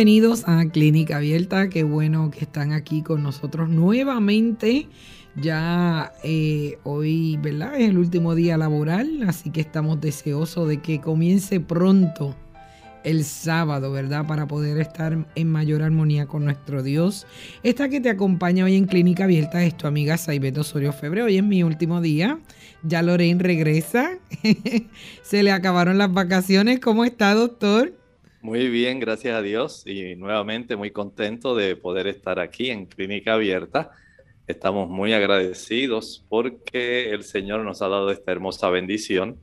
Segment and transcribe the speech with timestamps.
[0.00, 4.88] Bienvenidos a Clínica Abierta, qué bueno que están aquí con nosotros nuevamente.
[5.36, 7.74] Ya eh, hoy, ¿verdad?
[7.78, 12.34] Es el último día laboral, así que estamos deseosos de que comience pronto
[13.04, 14.26] el sábado, ¿verdad?
[14.26, 17.26] Para poder estar en mayor armonía con nuestro Dios.
[17.62, 21.24] Esta que te acompaña hoy en Clínica Abierta es tu amiga Saibeto Osorio Febre.
[21.24, 22.38] Hoy es mi último día.
[22.82, 24.12] Ya Lorraine regresa.
[25.22, 26.80] Se le acabaron las vacaciones.
[26.80, 27.99] ¿Cómo está, doctor?
[28.42, 33.34] Muy bien, gracias a Dios y nuevamente muy contento de poder estar aquí en Clínica
[33.34, 33.90] Abierta.
[34.46, 39.38] Estamos muy agradecidos porque el Señor nos ha dado esta hermosa bendición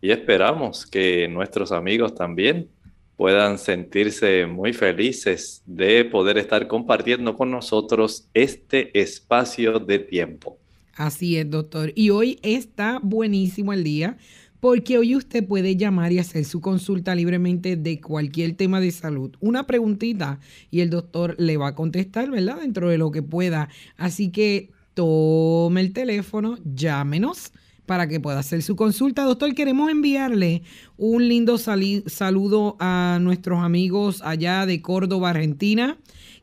[0.00, 2.70] y esperamos que nuestros amigos también
[3.18, 10.56] puedan sentirse muy felices de poder estar compartiendo con nosotros este espacio de tiempo.
[10.94, 11.92] Así es, doctor.
[11.94, 14.16] Y hoy está buenísimo el día
[14.60, 19.36] porque hoy usted puede llamar y hacer su consulta libremente de cualquier tema de salud.
[19.40, 22.60] Una preguntita y el doctor le va a contestar, ¿verdad?
[22.60, 23.68] Dentro de lo que pueda.
[23.96, 27.52] Así que tome el teléfono, llámenos
[27.86, 29.22] para que pueda hacer su consulta.
[29.22, 30.62] Doctor, queremos enviarle
[30.96, 35.96] un lindo saludo a nuestros amigos allá de Córdoba, Argentina,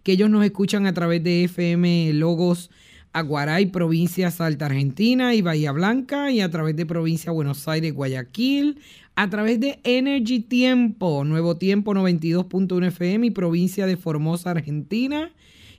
[0.03, 2.71] que ellos nos escuchan a través de FM Logos
[3.15, 8.79] Aguaray, provincia Salta Argentina y Bahía Blanca, y a través de provincia Buenos Aires, Guayaquil,
[9.15, 15.31] a través de Energy Tiempo, Nuevo Tiempo 92.1 FM y provincia de Formosa, Argentina,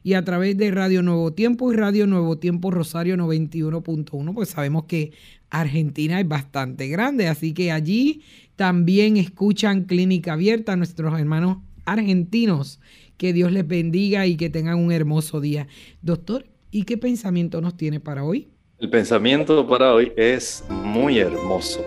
[0.03, 4.85] y a través de Radio Nuevo Tiempo y Radio Nuevo Tiempo Rosario 91.1, pues sabemos
[4.85, 5.13] que
[5.51, 8.23] Argentina es bastante grande, así que allí
[8.57, 12.81] también escuchan Clínica Abierta a nuestros hermanos argentinos.
[13.19, 15.69] Que Dios les bendiga y que tengan un hermoso día.
[16.03, 18.49] Doctor, ¿Y qué pensamiento nos tiene para hoy?
[18.78, 21.84] El pensamiento para hoy es muy hermoso.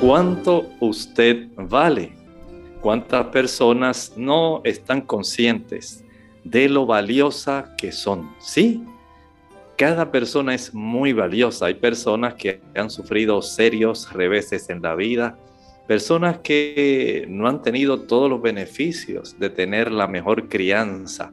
[0.00, 2.12] ¿Cuánto usted vale?
[2.80, 6.04] ¿Cuántas personas no están conscientes
[6.44, 8.30] de lo valiosa que son?
[8.38, 8.84] Sí,
[9.76, 11.66] cada persona es muy valiosa.
[11.66, 15.36] Hay personas que han sufrido serios reveses en la vida,
[15.88, 21.32] personas que no han tenido todos los beneficios de tener la mejor crianza,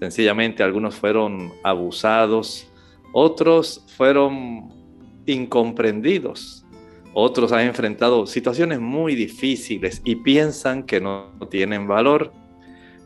[0.00, 2.70] Sencillamente algunos fueron abusados,
[3.12, 4.72] otros fueron
[5.26, 6.64] incomprendidos,
[7.14, 12.32] otros han enfrentado situaciones muy difíciles y piensan que no tienen valor.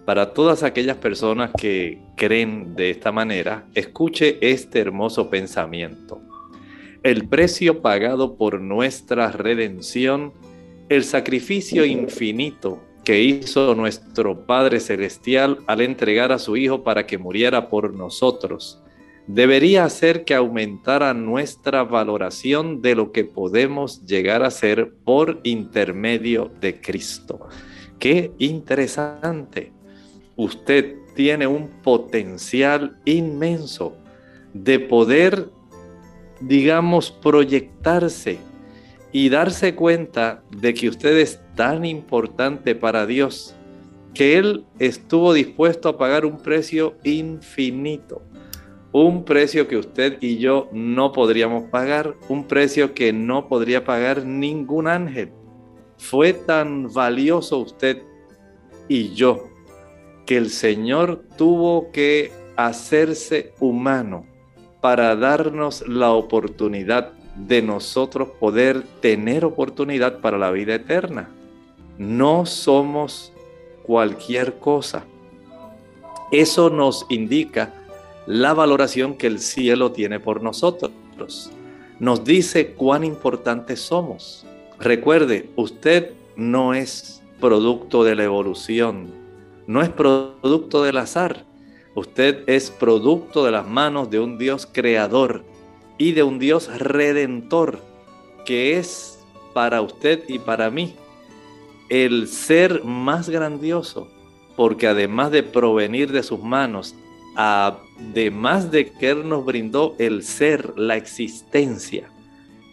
[0.04, 6.20] Para todas aquellas personas que creen de esta manera, escuche este hermoso pensamiento.
[7.02, 10.32] El precio pagado por nuestra redención,
[10.88, 17.18] el sacrificio infinito que hizo nuestro Padre Celestial al entregar a su Hijo para que
[17.18, 18.80] muriera por nosotros,
[19.26, 26.50] debería hacer que aumentara nuestra valoración de lo que podemos llegar a ser por intermedio
[26.60, 27.48] de Cristo.
[27.98, 29.72] Qué interesante.
[30.36, 33.96] Usted tiene un potencial inmenso
[34.54, 35.50] de poder,
[36.40, 38.38] digamos, proyectarse
[39.12, 43.54] y darse cuenta de que usted es tan importante para Dios
[44.14, 48.22] que Él estuvo dispuesto a pagar un precio infinito,
[48.92, 54.24] un precio que usted y yo no podríamos pagar, un precio que no podría pagar
[54.24, 55.32] ningún ángel.
[55.96, 58.02] Fue tan valioso usted
[58.88, 59.48] y yo
[60.26, 64.26] que el Señor tuvo que hacerse humano
[64.80, 71.30] para darnos la oportunidad de nosotros poder tener oportunidad para la vida eterna.
[71.98, 73.32] No somos
[73.82, 75.04] cualquier cosa.
[76.30, 77.74] Eso nos indica
[78.26, 80.92] la valoración que el cielo tiene por nosotros.
[81.98, 84.46] Nos dice cuán importantes somos.
[84.78, 89.08] Recuerde, usted no es producto de la evolución,
[89.66, 91.44] no es producto del azar.
[91.94, 95.44] Usted es producto de las manos de un Dios creador
[96.02, 97.78] y de un Dios redentor
[98.44, 99.20] que es
[99.54, 100.96] para usted y para mí
[101.90, 104.08] el ser más grandioso,
[104.56, 106.96] porque además de provenir de sus manos
[107.36, 112.10] además de que Él nos brindó el ser, la existencia,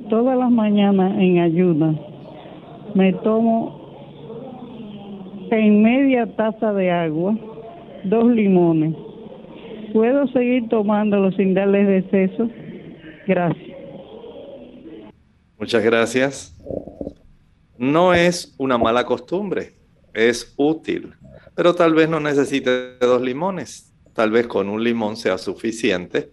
[0.09, 1.99] todas las mañanas en ayuda
[2.95, 3.80] me tomo
[5.57, 7.37] en media taza de agua
[8.05, 8.95] dos limones.
[9.93, 12.49] ¿Puedo seguir tomándolo sin darles deceso?
[13.27, 13.77] Gracias.
[15.59, 16.57] Muchas gracias.
[17.77, 19.73] No es una mala costumbre,
[20.13, 21.13] es útil,
[21.55, 23.93] pero tal vez no necesite dos limones.
[24.13, 26.31] Tal vez con un limón sea suficiente.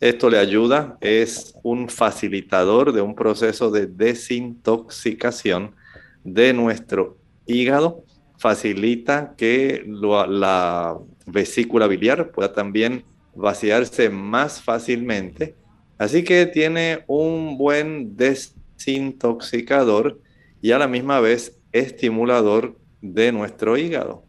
[0.00, 5.74] Esto le ayuda, es un facilitador de un proceso de desintoxicación
[6.22, 8.04] de nuestro hígado
[8.44, 13.04] facilita que la vesícula biliar pueda también
[13.34, 15.54] vaciarse más fácilmente.
[15.96, 20.20] Así que tiene un buen desintoxicador
[20.60, 24.26] y a la misma vez estimulador de nuestro hígado.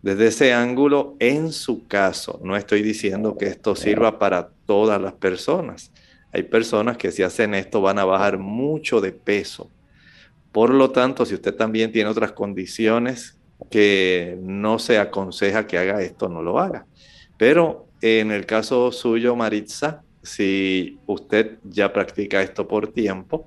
[0.00, 5.12] Desde ese ángulo, en su caso, no estoy diciendo que esto sirva para todas las
[5.12, 5.92] personas.
[6.32, 9.70] Hay personas que si hacen esto van a bajar mucho de peso.
[10.50, 13.36] Por lo tanto, si usted también tiene otras condiciones
[13.70, 16.86] que no se aconseja que haga esto, no lo haga.
[17.36, 23.46] Pero en el caso suyo, Maritza, si usted ya practica esto por tiempo,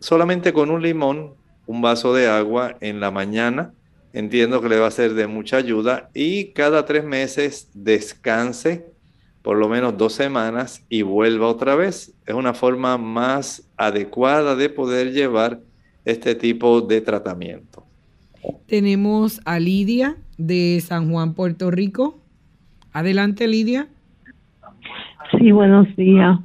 [0.00, 1.34] solamente con un limón,
[1.66, 3.72] un vaso de agua en la mañana,
[4.12, 8.86] entiendo que le va a ser de mucha ayuda y cada tres meses descanse
[9.42, 12.14] por lo menos dos semanas y vuelva otra vez.
[12.26, 15.60] Es una forma más adecuada de poder llevar
[16.04, 17.67] este tipo de tratamiento.
[18.66, 22.18] Tenemos a Lidia de San Juan, Puerto Rico.
[22.92, 23.88] Adelante, Lidia.
[25.38, 26.38] Sí, buenos días.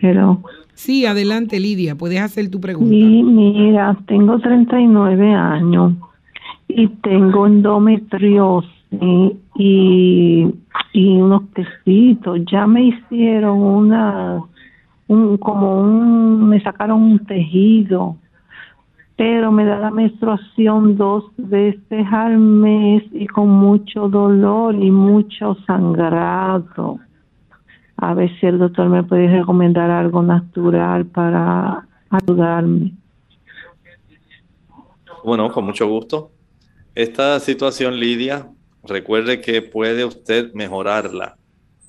[0.00, 0.42] Hello.
[0.74, 1.94] Sí, adelante, Lidia.
[1.94, 2.90] Puedes hacer tu pregunta.
[2.90, 5.94] Sí, mira, tengo 39 años
[6.68, 10.46] y tengo endometriosis y,
[10.92, 12.40] y unos tecitos.
[12.50, 14.42] Ya me hicieron una,
[15.08, 18.16] un, como un, me sacaron un tejido
[19.16, 25.56] pero me da la menstruación dos veces al mes y con mucho dolor y mucho
[25.66, 27.00] sangrado.
[27.96, 32.92] A ver si el doctor me puede recomendar algo natural para ayudarme.
[35.24, 36.30] Bueno, con mucho gusto.
[36.94, 38.48] Esta situación, Lidia,
[38.84, 41.36] recuerde que puede usted mejorarla.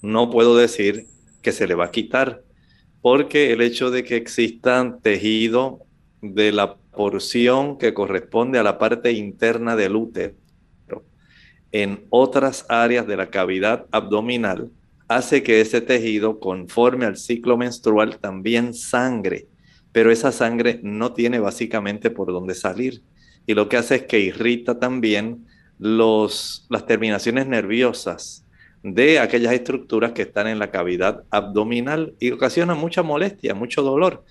[0.02, 1.06] No puedo decir
[1.42, 2.42] que se le va a quitar,
[3.02, 5.80] porque el hecho de que existan tejido
[6.22, 10.36] de la porción que corresponde a la parte interna del útero
[11.72, 14.72] en otras áreas de la cavidad abdominal
[15.08, 19.48] hace que ese tejido, conforme al ciclo menstrual, también sangre,
[19.92, 23.04] pero esa sangre no tiene básicamente por dónde salir.
[23.46, 25.46] Y lo que hace es que irrita también
[25.80, 28.46] los, las terminaciones nerviosas
[28.84, 34.24] de aquellas estructuras que están en la cavidad abdominal y ocasiona mucha molestia, mucho dolor.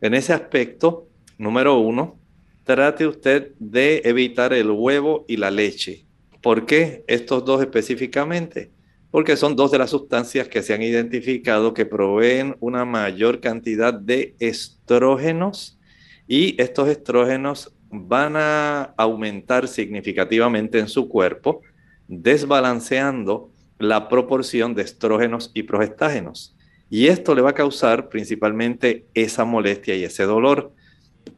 [0.00, 1.06] En ese aspecto,
[1.38, 2.18] Número uno,
[2.64, 6.06] trate usted de evitar el huevo y la leche.
[6.40, 8.70] ¿Por qué estos dos específicamente?
[9.10, 13.94] Porque son dos de las sustancias que se han identificado que proveen una mayor cantidad
[13.94, 15.78] de estrógenos
[16.26, 21.62] y estos estrógenos van a aumentar significativamente en su cuerpo,
[22.08, 26.56] desbalanceando la proporción de estrógenos y progestágenos.
[26.90, 30.72] Y esto le va a causar principalmente esa molestia y ese dolor.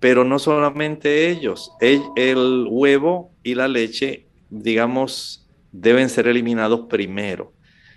[0.01, 7.53] Pero no solamente ellos, el, huevo y la leche, digamos, deben ser eliminados primero.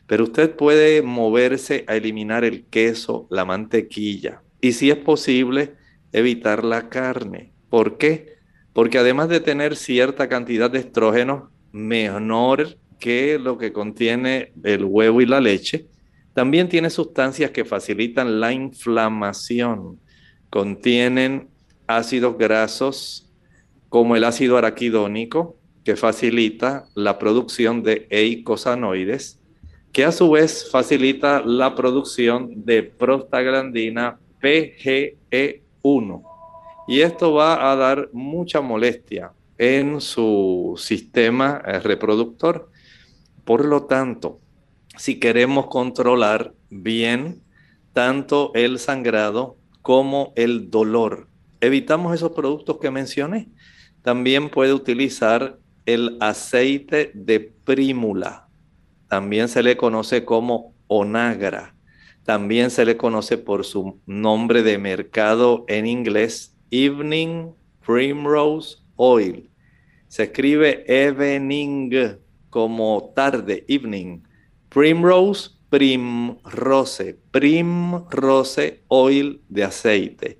[0.07, 5.75] Pero usted puede moverse a eliminar el queso, la mantequilla y si es posible,
[6.11, 7.51] evitar la carne.
[7.69, 8.33] ¿Por qué?
[8.73, 15.21] Porque además de tener cierta cantidad de estrógenos, menor que lo que contiene el huevo
[15.21, 15.87] y la leche.
[16.33, 19.99] También tiene sustancias que facilitan la inflamación.
[20.49, 21.48] Contienen
[21.89, 23.27] ácidos grasos
[23.89, 29.39] como el ácido araquidónico, que facilita la producción de eicosanoides,
[29.91, 36.23] que a su vez facilita la producción de prostaglandina PGE1.
[36.87, 42.69] Y esto va a dar mucha molestia en su sistema eh, reproductor.
[43.45, 44.39] Por lo tanto,
[44.95, 47.41] si queremos controlar bien
[47.93, 51.28] tanto el sangrado como el dolor,
[51.61, 53.49] evitamos esos productos que mencioné.
[54.01, 58.47] También puede utilizar el aceite de prímula.
[59.07, 61.75] También se le conoce como onagra.
[62.23, 67.53] También se le conoce por su nombre de mercado en inglés, Evening
[67.85, 69.49] Primrose Oil.
[70.07, 72.17] Se escribe evening
[72.49, 74.21] como tarde, evening.
[74.69, 80.39] Primrose, primrose, primrose oil de aceite.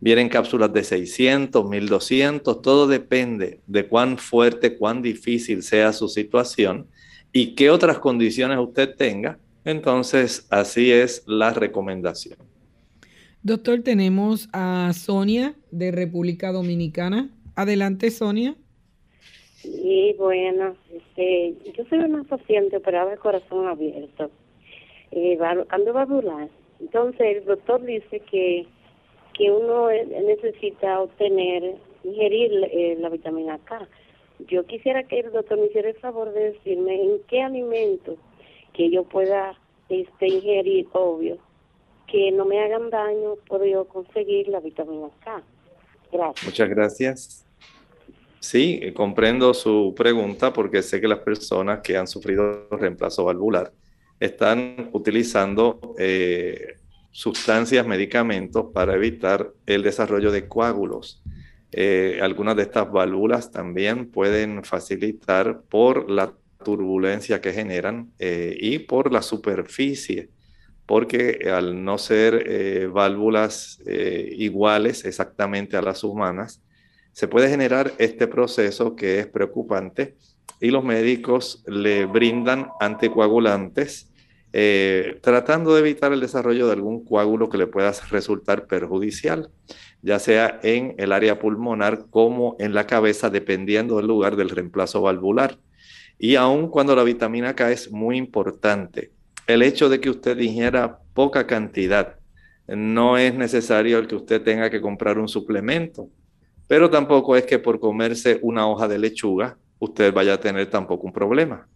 [0.00, 6.86] Vienen cápsulas de 600, 1200, todo depende de cuán fuerte, cuán difícil sea su situación
[7.32, 9.38] y qué otras condiciones usted tenga.
[9.64, 12.38] Entonces, así es la recomendación.
[13.42, 17.30] Doctor, tenemos a Sonia de República Dominicana.
[17.54, 18.56] Adelante, Sonia.
[19.56, 24.30] Sí, bueno, este, yo soy una paciente operada de corazón abierto,
[25.10, 25.38] eh,
[25.68, 26.48] ando valvular.
[26.80, 28.66] Entonces el doctor dice que,
[29.38, 33.88] que uno necesita obtener, ingerir eh, la vitamina K.
[34.48, 38.16] Yo quisiera que el doctor me hiciera el favor de decirme en qué alimento
[38.74, 39.56] que yo pueda
[39.88, 41.38] este, ingerir, obvio,
[42.08, 45.42] que no me hagan daño, puedo conseguir la vitamina K.
[46.10, 46.44] Gracias.
[46.44, 47.46] Muchas gracias.
[48.40, 53.72] Sí, eh, comprendo su pregunta porque sé que las personas que han sufrido reemplazo valvular
[54.18, 56.76] están utilizando eh,
[57.18, 61.20] sustancias, medicamentos para evitar el desarrollo de coágulos.
[61.72, 66.32] Eh, algunas de estas válvulas también pueden facilitar por la
[66.64, 70.28] turbulencia que generan y por la superficie,
[70.86, 76.62] porque al no ser válvulas iguales exactamente a las humanas,
[77.12, 80.16] se puede generar este proceso que es preocupante
[80.60, 84.08] y los médicos le brindan anticoagulantes
[84.52, 89.50] eh, tratando de evitar el desarrollo de algún coágulo que le pueda resultar perjudicial,
[90.02, 95.02] ya sea en el área pulmonar como en la cabeza, dependiendo del lugar del reemplazo
[95.02, 95.58] valvular.
[96.18, 99.12] Y aun cuando la vitamina K es muy importante,
[99.46, 102.16] el hecho de que usted ingiera poca cantidad
[102.66, 106.08] no es necesario el que usted tenga que comprar un suplemento.
[106.66, 111.06] Pero tampoco es que por comerse una hoja de lechuga usted vaya a tener tampoco
[111.06, 111.66] un problema.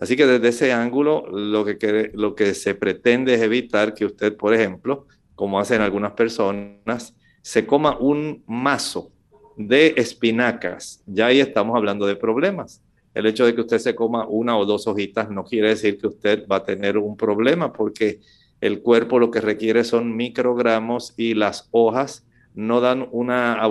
[0.00, 5.06] Así que desde ese ángulo lo que, se pretende es evitar que usted, por ejemplo,
[5.34, 9.12] como hacen algunas personas, se coma un mazo
[9.56, 11.02] de espinacas.
[11.06, 12.82] Ya ahí estamos hablando de problemas.
[13.12, 16.06] El hecho de que usted se coma una o dos hojitas no quiere decir que
[16.06, 18.20] usted va a tener un problema porque
[18.60, 23.66] el cuerpo lo que requiere son microgramos y las hojas no dan una,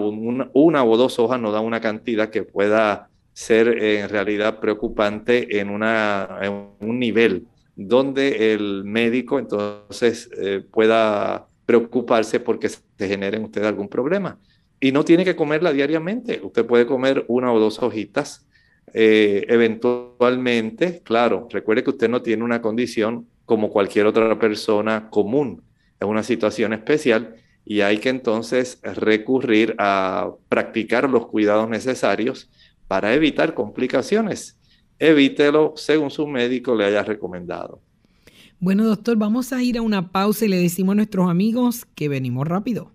[0.53, 5.69] una, o dos hojas, no dan una cantidad que pueda ser en realidad preocupante en,
[5.69, 6.41] una,
[6.81, 13.87] un nivel donde el médico entonces eh, pueda preocuparse porque se genere en usted algún
[13.87, 14.37] problema.
[14.81, 16.41] Y no tiene que comerla diariamente.
[16.43, 18.45] Usted puede comer una o dos hojitas
[18.93, 21.01] eh, eventualmente.
[21.05, 25.63] Claro, recuerde que usted no tiene una condición como cualquier otra persona común.
[25.97, 32.49] Es una situación especial y hay que entonces recurrir a practicar los cuidados necesarios
[32.89, 34.57] para evitar complicaciones.
[34.97, 37.81] Evítelo según su médico le haya recomendado.
[38.59, 42.09] Bueno, doctor, vamos a ir a una pausa y le decimos a nuestros amigos que
[42.09, 42.91] venimos rápido.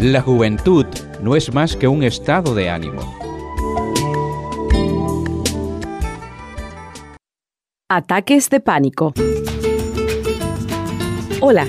[0.00, 0.86] La juventud
[1.22, 3.02] no es más que un estado de ánimo.
[7.90, 9.12] Ataques de pánico.
[11.40, 11.68] Hola.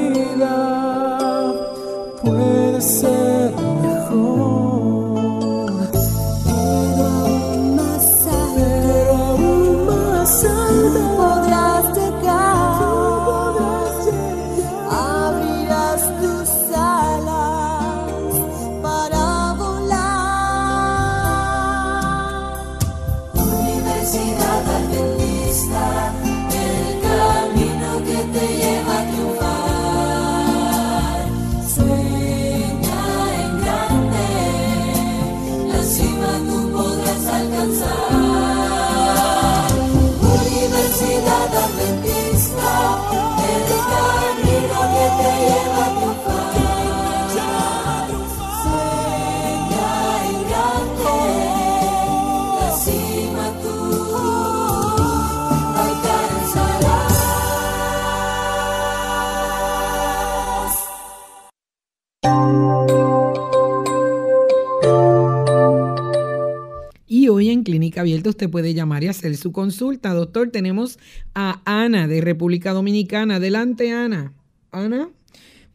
[68.24, 70.14] abierta usted puede llamar y hacer su consulta.
[70.14, 70.98] Doctor, tenemos
[71.36, 73.36] a Ana de República Dominicana.
[73.36, 74.34] Adelante, Ana.
[74.72, 75.10] Ana.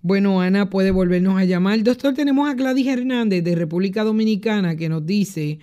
[0.01, 1.83] Bueno, Ana puede volvernos a llamar.
[1.83, 5.59] Doctor, tenemos a Gladys Hernández de República Dominicana que nos dice,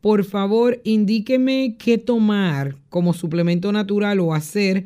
[0.00, 4.84] por favor, indíqueme qué tomar como suplemento natural o hacer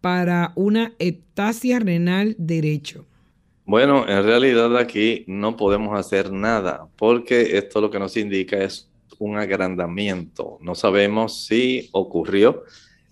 [0.00, 3.06] para una ectasia renal derecho.
[3.64, 8.91] Bueno, en realidad aquí no podemos hacer nada porque esto lo que nos indica es
[9.22, 10.58] un agrandamiento.
[10.60, 12.64] No sabemos si ocurrió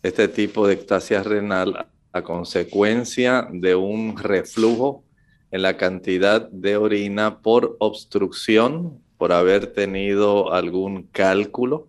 [0.03, 5.05] este tipo de ectasia renal a consecuencia de un reflujo
[5.53, 11.88] en la cantidad de orina por obstrucción, por haber tenido algún cálculo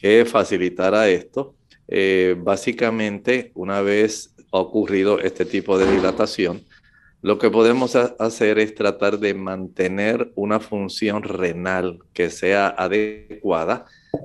[0.00, 1.54] que facilitara esto.
[1.88, 6.62] Eh, básicamente, una vez ocurrido este tipo de dilatación,
[7.22, 13.84] lo que podemos hacer es tratar de mantener una función renal que sea adecuada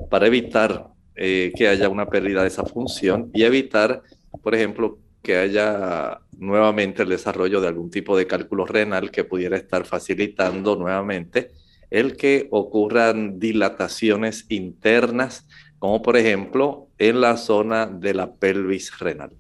[0.10, 4.02] para evitar eh, que haya una pérdida de esa función y evitar,
[4.42, 9.58] por ejemplo, que haya nuevamente el desarrollo de algún tipo de cálculo renal que pudiera
[9.58, 11.52] estar facilitando nuevamente
[11.90, 15.48] el que ocurran dilataciones internas,
[15.80, 19.32] como por ejemplo en la zona de la pelvis renal.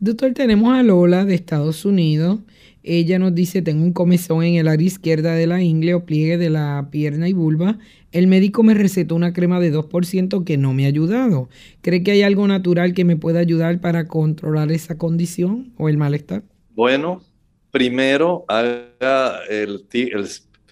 [0.00, 2.40] Doctor, tenemos a Lola de Estados Unidos.
[2.84, 6.36] Ella nos dice, tengo un comezón en el área izquierda de la ingle o pliegue
[6.38, 7.78] de la pierna y vulva.
[8.10, 11.48] El médico me recetó una crema de 2% que no me ha ayudado.
[11.80, 15.96] ¿Cree que hay algo natural que me pueda ayudar para controlar esa condición o el
[15.96, 16.42] malestar?
[16.74, 17.22] Bueno,
[17.70, 19.40] primero haga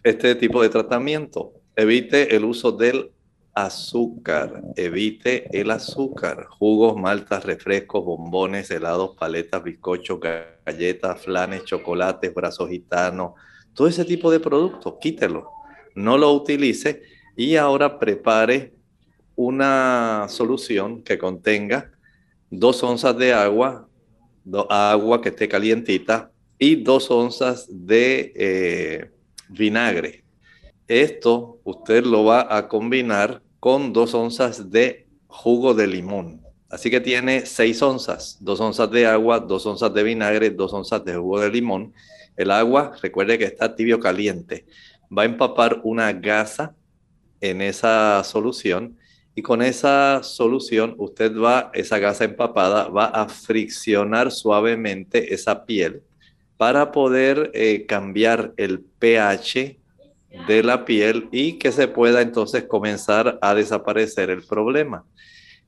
[0.03, 1.53] este tipo de tratamiento.
[1.77, 3.11] Evite el uso del
[3.54, 4.62] azúcar.
[4.76, 6.46] Evite el azúcar.
[6.46, 10.20] Jugos, maltas, refrescos, bombones, helados, paletas, bizcochos,
[10.64, 13.32] galletas, flanes, chocolates, brazos gitanos.
[13.74, 15.50] Todo ese tipo de productos, quítelo.
[15.94, 17.02] No lo utilice
[17.36, 18.74] y ahora prepare
[19.36, 21.90] una solución que contenga
[22.50, 23.88] dos onzas de agua,
[24.68, 29.10] agua que esté calientita y dos onzas de eh,
[29.48, 30.24] vinagre.
[30.90, 36.40] Esto usted lo va a combinar con dos onzas de jugo de limón.
[36.68, 41.05] Así que tiene seis onzas, dos onzas de agua, dos onzas de vinagre, dos onzas
[41.05, 41.94] de jugo de limón.
[42.37, 44.66] El agua, recuerde que está tibio caliente.
[45.16, 46.74] Va a empapar una gasa
[47.40, 48.98] en esa solución
[49.37, 56.03] Y con esa solución, usted va, esa gasa empapada, va a friccionar suavemente esa piel
[56.57, 59.79] para poder eh, cambiar el pH
[60.46, 65.04] de la piel y que se pueda entonces comenzar a desaparecer el problema.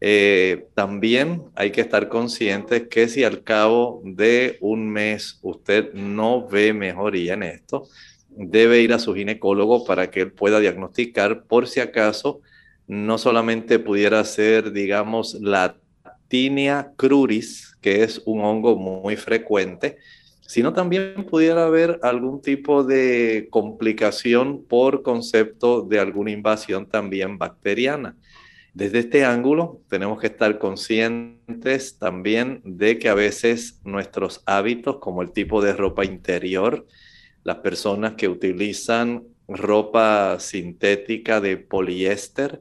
[0.01, 6.49] Eh, también hay que estar conscientes que si al cabo de un mes usted no
[6.49, 7.89] ve mejoría en esto,
[8.29, 12.41] debe ir a su ginecólogo para que él pueda diagnosticar por si acaso
[12.87, 15.77] no solamente pudiera ser, digamos, la
[16.29, 19.99] tinea cruris, que es un hongo muy frecuente,
[20.53, 28.19] sino también pudiera haber algún tipo de complicación por concepto de alguna invasión también bacteriana.
[28.75, 35.23] Desde este ángulo tenemos que estar conscientes también de que a veces nuestros hábitos, como
[35.23, 36.87] el tipo de ropa interior,
[37.45, 42.61] las personas que utilizan ropa sintética de poliéster,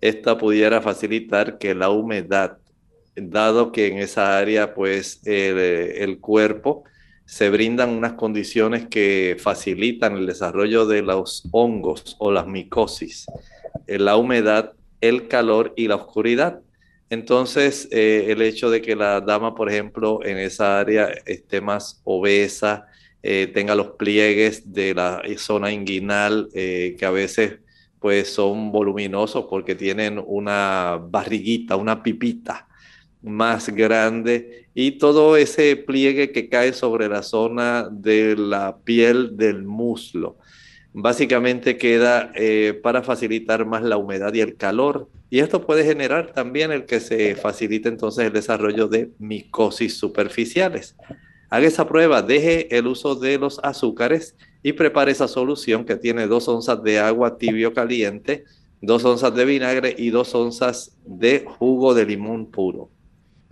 [0.00, 2.58] esta pudiera facilitar que la humedad,
[3.16, 6.84] dado que en esa área pues el, el cuerpo
[7.32, 13.24] se brindan unas condiciones que facilitan el desarrollo de los hongos o las micosis.
[13.86, 16.60] La humedad el calor y la oscuridad.
[17.08, 22.02] Entonces, eh, el hecho de que la dama, por ejemplo, en esa área esté más
[22.04, 22.84] obesa,
[23.22, 27.60] eh, tenga los pliegues de la zona inguinal, eh, que a veces
[27.98, 32.68] pues son voluminosos porque tienen una barriguita, una pipita
[33.22, 39.62] más grande y todo ese pliegue que cae sobre la zona de la piel del
[39.64, 40.36] muslo
[40.92, 45.08] básicamente queda eh, para facilitar más la humedad y el calor.
[45.30, 50.94] Y esto puede generar también el que se facilite entonces el desarrollo de micosis superficiales.
[51.48, 56.26] Haga esa prueba, deje el uso de los azúcares y prepare esa solución que tiene
[56.26, 58.44] dos onzas de agua tibio caliente,
[58.80, 62.90] dos onzas de vinagre y dos onzas de jugo de limón puro.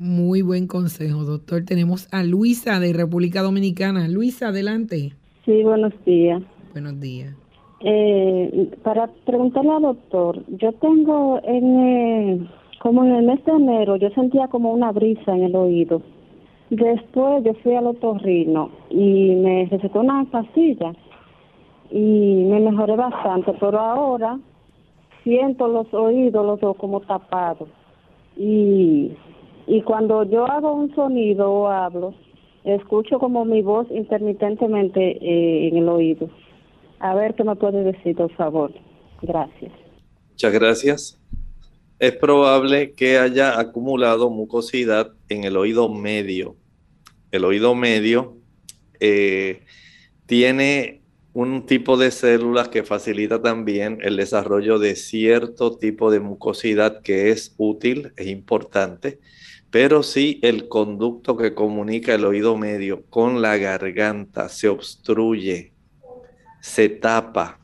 [0.00, 1.66] Muy buen consejo, doctor.
[1.66, 4.08] Tenemos a Luisa de República Dominicana.
[4.08, 5.12] Luisa, adelante.
[5.44, 6.42] Sí, buenos días.
[6.72, 7.36] Buenos días.
[7.80, 13.96] Eh, para preguntarle al doctor, yo tengo en eh, como en el mes de enero
[13.96, 16.00] yo sentía como una brisa en el oído.
[16.70, 20.94] Después yo fui al otorrino y me recetó una pastilla
[21.90, 24.38] y me mejoré bastante, pero ahora
[25.24, 27.68] siento los oídos los dos como tapados
[28.34, 29.12] y
[29.66, 32.14] y cuando yo hago un sonido o hablo
[32.64, 36.30] escucho como mi voz intermitentemente eh, en el oído.
[36.98, 38.72] A ver qué me puede decir, por favor.
[39.22, 39.72] Gracias.
[40.30, 41.20] Muchas gracias.
[41.98, 46.56] Es probable que haya acumulado mucosidad en el oído medio.
[47.30, 48.36] El oído medio
[49.00, 49.64] eh,
[50.26, 51.00] tiene
[51.32, 57.30] un tipo de células que facilita también el desarrollo de cierto tipo de mucosidad que
[57.30, 59.20] es útil, es importante,
[59.70, 65.72] pero si el conducto que comunica el oído medio con la garganta se obstruye,
[66.60, 67.60] se tapa,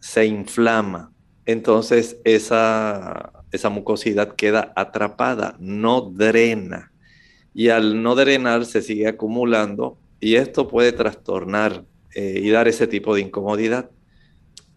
[0.00, 1.12] se inflama,
[1.46, 6.92] entonces esa, esa mucosidad queda atrapada, no drena.
[7.54, 12.86] Y al no drenar se sigue acumulando y esto puede trastornar eh, y dar ese
[12.86, 13.90] tipo de incomodidad.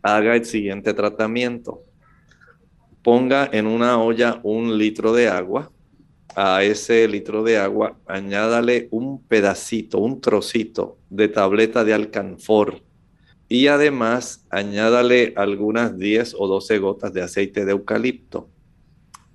[0.02, 1.82] Haga el siguiente tratamiento.
[3.02, 5.72] Ponga en una olla un litro de agua.
[6.36, 12.82] A ese litro de agua añádale un pedacito, un trocito de tableta de alcanfor
[13.48, 18.48] y además añádale algunas 10 o 12 gotas de aceite de eucalipto.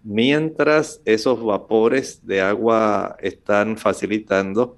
[0.04, 4.76] Mientras esos vapores de agua están facilitando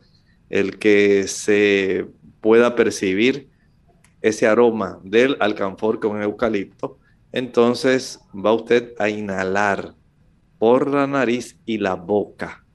[0.49, 2.07] el que se
[2.41, 3.51] pueda percibir
[4.23, 6.99] ese aroma del alcanfor con eucalipto,
[7.33, 9.95] entonces va usted a inhalar
[10.59, 12.67] por la nariz y la boca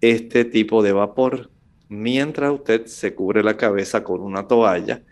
[0.00, 1.50] este tipo de vapor
[1.88, 5.02] mientras usted se cubre la cabeza con una toalla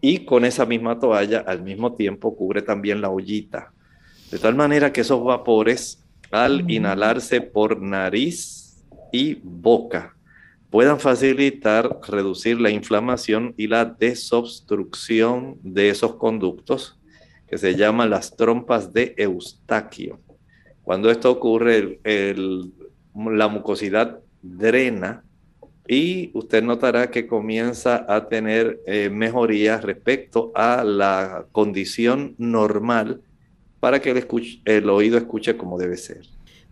[0.00, 3.72] y con esa misma toalla al mismo tiempo cubre también la ollita.
[4.30, 10.16] De tal manera que esos vapores, al inhalarse por nariz y boca,
[10.70, 16.98] puedan facilitar, reducir la inflamación y la desobstrucción de esos conductos
[17.48, 20.20] que se llaman las trompas de Eustaquio.
[20.90, 22.00] Cuando esto ocurre,
[23.14, 25.22] la mucosidad drena
[25.86, 33.20] y usted notará que comienza a tener eh, mejorías respecto a la condición normal
[33.78, 34.26] para que el,
[34.64, 36.22] el, oído escuche como debe ser.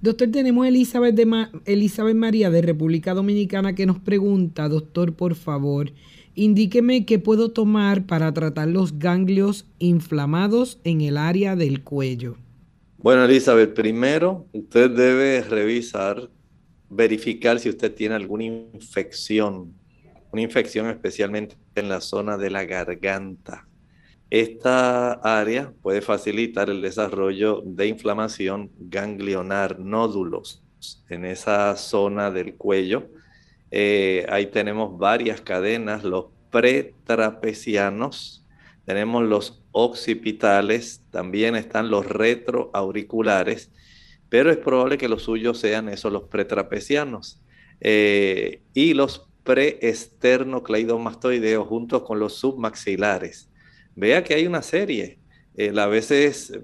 [0.00, 5.37] Doctor, tenemos a Elizabeth, de Elizabeth María de República Dominicana que nos pregunta, doctor, por
[5.37, 5.92] favor,
[6.35, 12.37] indíqueme qué puedo tomar para tratar los ganglios inflamados en el área del cuello.
[13.00, 16.28] Bueno, Elizabeth, primero usted debe revisar,
[16.90, 19.72] verificar si usted tiene alguna infección,
[20.32, 23.68] una infección especialmente en la zona de la garganta.
[24.30, 30.64] Esta área puede facilitar el desarrollo de inflamación ganglionar, nódulos
[31.08, 33.11] en esa zona del cuello.
[33.70, 38.44] Eh, ahí tenemos varias cadenas, los pretrapecianos,
[38.88, 43.70] tenemos los occipitales, también están los retroauriculares,
[44.31, 47.42] pero es probable que los suyos sean esos, los pretrapecianos.
[47.83, 53.51] Eh, y los preesternocleidomastoideos juntos con los submaxilares.
[53.94, 55.18] Vea que hay una serie.
[55.59, 56.59] Eh, a veces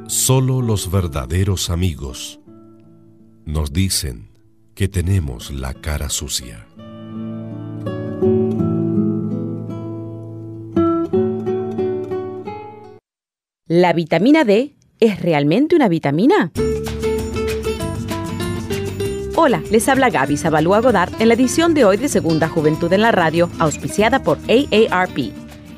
[0.08, 2.40] Solo los verdaderos amigos
[3.46, 4.30] nos dicen
[4.76, 6.68] que tenemos la cara sucia.
[13.68, 16.52] ¿La vitamina D es realmente una vitamina?
[19.44, 23.02] Hola, les habla Gaby Zabalúa Godard en la edición de hoy de Segunda Juventud en
[23.02, 25.34] la Radio, auspiciada por AARP.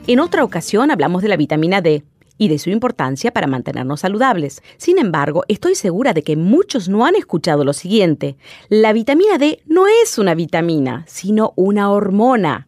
[0.05, 2.03] En otra ocasión hablamos de la vitamina D
[2.37, 4.61] y de su importancia para mantenernos saludables.
[4.75, 8.35] Sin embargo, estoy segura de que muchos no han escuchado lo siguiente.
[8.67, 12.67] La vitamina D no es una vitamina, sino una hormona.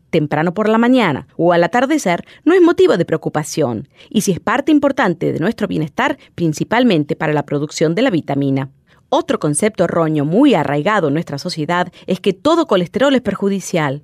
[0.11, 4.39] temprano por la mañana o al atardecer no es motivo de preocupación y si es
[4.39, 8.69] parte importante de nuestro bienestar, principalmente para la producción de la vitamina.
[9.09, 14.03] Otro concepto erróneo muy arraigado en nuestra sociedad es que todo colesterol es perjudicial.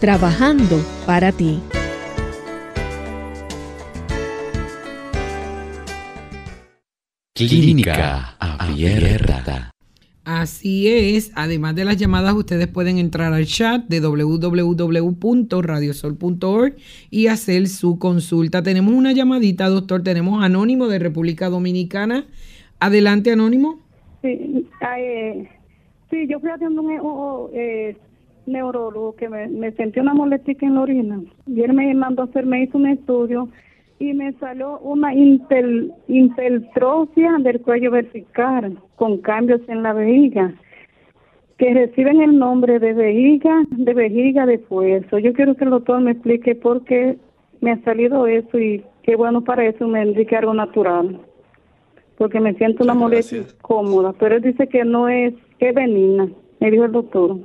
[0.00, 1.60] trabajando para ti.
[7.34, 9.70] Clínica Abierta.
[10.24, 16.74] Así es, además de las llamadas, ustedes pueden entrar al chat de www.radiosol.org
[17.10, 18.60] y hacer su consulta.
[18.62, 22.26] Tenemos una llamadita, doctor, tenemos Anónimo de República Dominicana.
[22.80, 23.78] Adelante, Anónimo.
[24.22, 24.66] Sí,
[24.98, 25.48] eh,
[26.10, 27.96] sí yo fui haciendo un eh,
[28.46, 32.46] neurólogo que me, sentí una molestia en la orina y él me mandó a hacer,
[32.46, 33.48] me hizo un estudio
[33.98, 40.54] y me salió una intel, del cuello vertical con cambios en la vejiga
[41.58, 45.18] que reciben el nombre de vejiga, de vejiga de fuerza.
[45.18, 47.16] Yo quiero que el doctor me explique por qué
[47.60, 51.18] me ha salido eso y qué bueno para eso me indique algo natural.
[52.18, 56.28] Porque me siento una molestia cómoda, pero él dice que no es, que es benigna,
[56.60, 57.38] me dijo el doctor.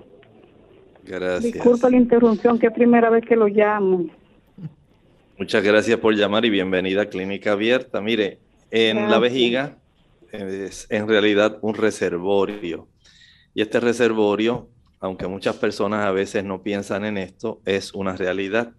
[1.04, 1.54] Gracias.
[1.54, 4.10] Disculpa la interrupción, que es primera vez que lo llamo.
[5.38, 8.00] Muchas gracias por llamar y bienvenida a Clínica Abierta.
[8.02, 9.78] Mire, en la vejiga
[10.32, 12.88] es en realidad un reservorio.
[13.54, 18.74] Y este reservorio, aunque muchas personas a veces no piensan en esto, es una realidad.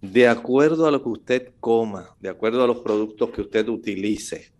[0.00, 4.50] De acuerdo a lo que usted coma, de acuerdo a los productos que usted utilice,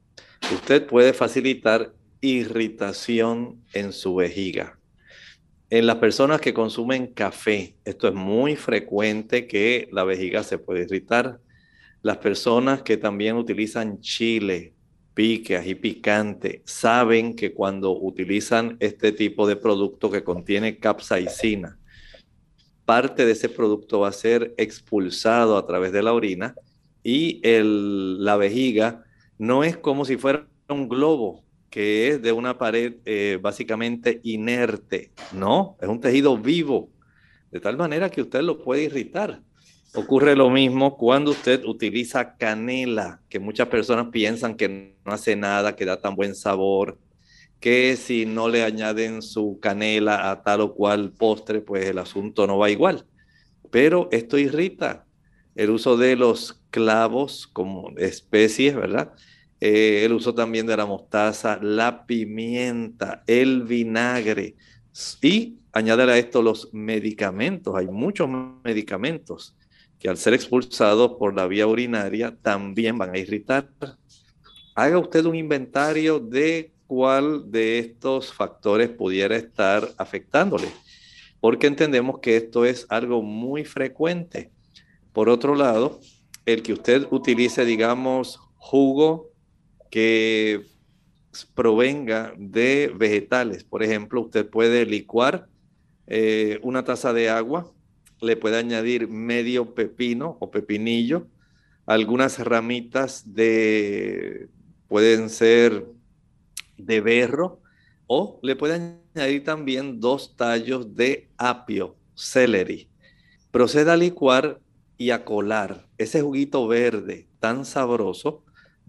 [0.55, 4.79] usted puede facilitar irritación en su vejiga.
[5.73, 10.83] En las personas que consumen café, esto es muy frecuente que la vejiga se puede
[10.83, 11.41] irritar.
[12.03, 14.75] Las personas que también utilizan chile,
[15.15, 21.79] pique, y picante, saben que cuando utilizan este tipo de producto que contiene capsaicina,
[22.85, 26.55] parte de ese producto va a ser expulsado a través de la orina
[27.03, 29.05] y la vejiga
[29.39, 35.11] no es como si fuera un globo que es de una pared eh, básicamente inerte.
[35.33, 36.91] No, es un tejido vivo,
[37.51, 39.41] de tal manera que usted lo puede irritar.
[39.95, 45.75] Ocurre lo mismo cuando usted utiliza canela, que muchas personas piensan que no hace nada,
[45.75, 46.99] que da tan buen sabor,
[47.59, 52.47] que si no le añaden su canela a tal o cual postre, pues el asunto
[52.47, 53.07] no va igual.
[53.71, 55.07] Pero esto irrita.
[55.55, 59.15] El uso de los clavos como especies, ¿verdad?
[59.65, 64.57] Eh, el uso también de la mostaza, la pimienta, el vinagre
[65.23, 67.73] y añadir a esto los medicamentos.
[67.77, 68.29] Hay muchos
[68.65, 69.55] medicamentos
[70.01, 73.71] que al ser expulsados por la vía urinaria también van a irritar.
[74.75, 80.67] Haga usted un inventario de cuál de estos factores pudiera estar afectándole,
[81.39, 84.51] porque entendemos que esto es algo muy frecuente.
[85.13, 86.01] Por otro lado,
[86.47, 89.32] el que usted utilice, digamos, jugo
[89.93, 90.65] que
[91.55, 93.63] provenga de vegetales.
[93.63, 95.49] Por ejemplo, usted puede licuar
[96.07, 97.71] eh, una taza de agua,
[98.23, 101.27] le puede añadir medio pepino o pepinillo,
[101.85, 104.49] algunas ramitas de,
[104.89, 105.85] pueden ser
[106.79, 107.61] de berro,
[108.07, 112.89] o le puede añadir también dos tallos de apio, celery.
[113.51, 114.59] Proceda a licuar
[114.97, 118.43] y a colar ese juguito verde tan sabroso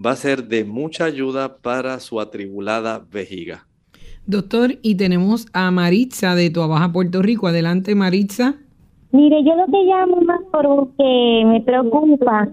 [0.04, 3.68] va a ser de mucha ayuda para su atribulada vejiga.
[4.26, 7.48] Doctor, y tenemos a Maritza de Tuabaja, Puerto Rico.
[7.48, 8.56] Adelante, Maritza.
[9.12, 12.50] Mire, yo lo que llamo más porque me preocupa.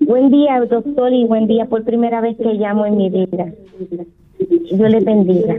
[0.00, 3.52] Buen día, doctor, y buen día por primera vez que llamo en mi vida.
[4.70, 5.54] Yo le bendiga.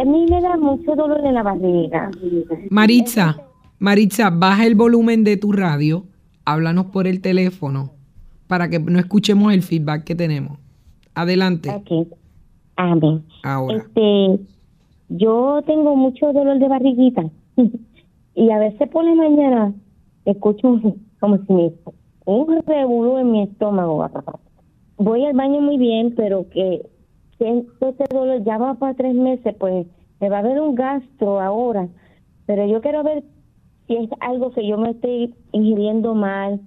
[0.00, 2.10] A mí me da mucho dolor en la barriga.
[2.70, 3.42] Maritza,
[3.78, 6.04] Maritza, baja el volumen de tu radio,
[6.44, 8.01] háblanos por el teléfono
[8.52, 10.58] para que no escuchemos el feedback que tenemos.
[11.14, 11.70] Adelante.
[11.70, 12.06] Ok.
[12.76, 13.24] Amén.
[13.42, 13.78] Ahora.
[13.78, 14.40] Este,
[15.08, 17.30] yo tengo mucho dolor de barriguita
[18.34, 19.72] y a veces por la mañana
[20.26, 20.78] escucho
[21.20, 21.72] como si me
[22.26, 24.06] un revuelo en mi estómago.
[24.98, 26.82] Voy al baño muy bien, pero que
[27.38, 29.86] siento ese dolor ya va para tres meses, pues
[30.20, 31.88] me va a haber un gastro ahora.
[32.44, 33.24] Pero yo quiero ver
[33.86, 36.60] si es algo que yo me estoy ingiriendo mal,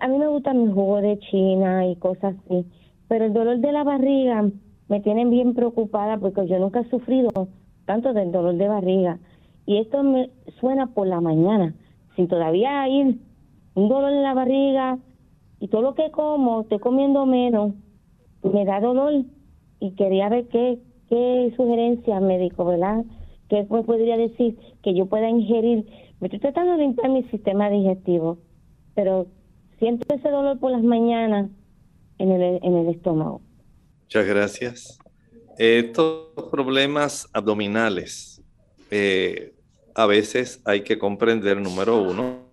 [0.00, 2.66] a mí me gusta mi jugo de China y cosas así,
[3.06, 4.50] pero el dolor de la barriga
[4.88, 7.48] me tiene bien preocupada porque yo nunca he sufrido
[7.84, 9.18] tanto del dolor de barriga.
[9.66, 10.30] Y esto me
[10.60, 11.74] suena por la mañana,
[12.16, 13.18] sin todavía ir
[13.74, 14.98] un dolor en la barriga
[15.60, 17.74] y todo lo que como, estoy comiendo menos,
[18.42, 19.24] me da dolor
[19.80, 20.78] y quería ver qué,
[21.08, 23.04] qué sugerencia médico, ¿verdad?
[23.48, 25.86] ¿Qué me podría decir que yo pueda ingerir?
[26.20, 28.38] Me estoy tratando de limpiar mi sistema digestivo,
[28.94, 29.26] pero
[29.78, 31.50] siento ese dolor por las mañanas
[32.18, 33.40] en el, en el estómago.
[34.02, 34.98] Muchas gracias.
[35.58, 38.42] Estos problemas abdominales,
[38.90, 39.54] eh,
[39.94, 42.48] a veces hay que comprender, número uno,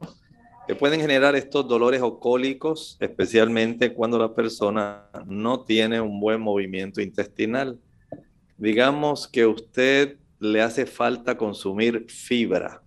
[0.67, 7.01] que pueden generar estos dolores ocólicos, especialmente cuando la persona no tiene un buen movimiento
[7.01, 7.79] intestinal.
[8.57, 12.81] Digamos que usted le hace falta consumir fibra.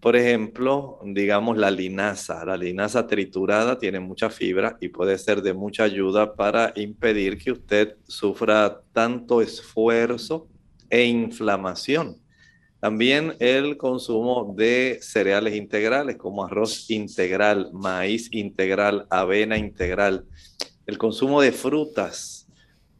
[0.00, 2.44] Por ejemplo, digamos la linaza.
[2.44, 7.50] La linaza triturada tiene mucha fibra y puede ser de mucha ayuda para impedir que
[7.50, 10.48] usted sufra tanto esfuerzo
[10.88, 12.16] e inflamación.
[12.80, 20.26] También el consumo de cereales integrales como arroz integral, maíz integral, avena integral.
[20.86, 22.46] El consumo de frutas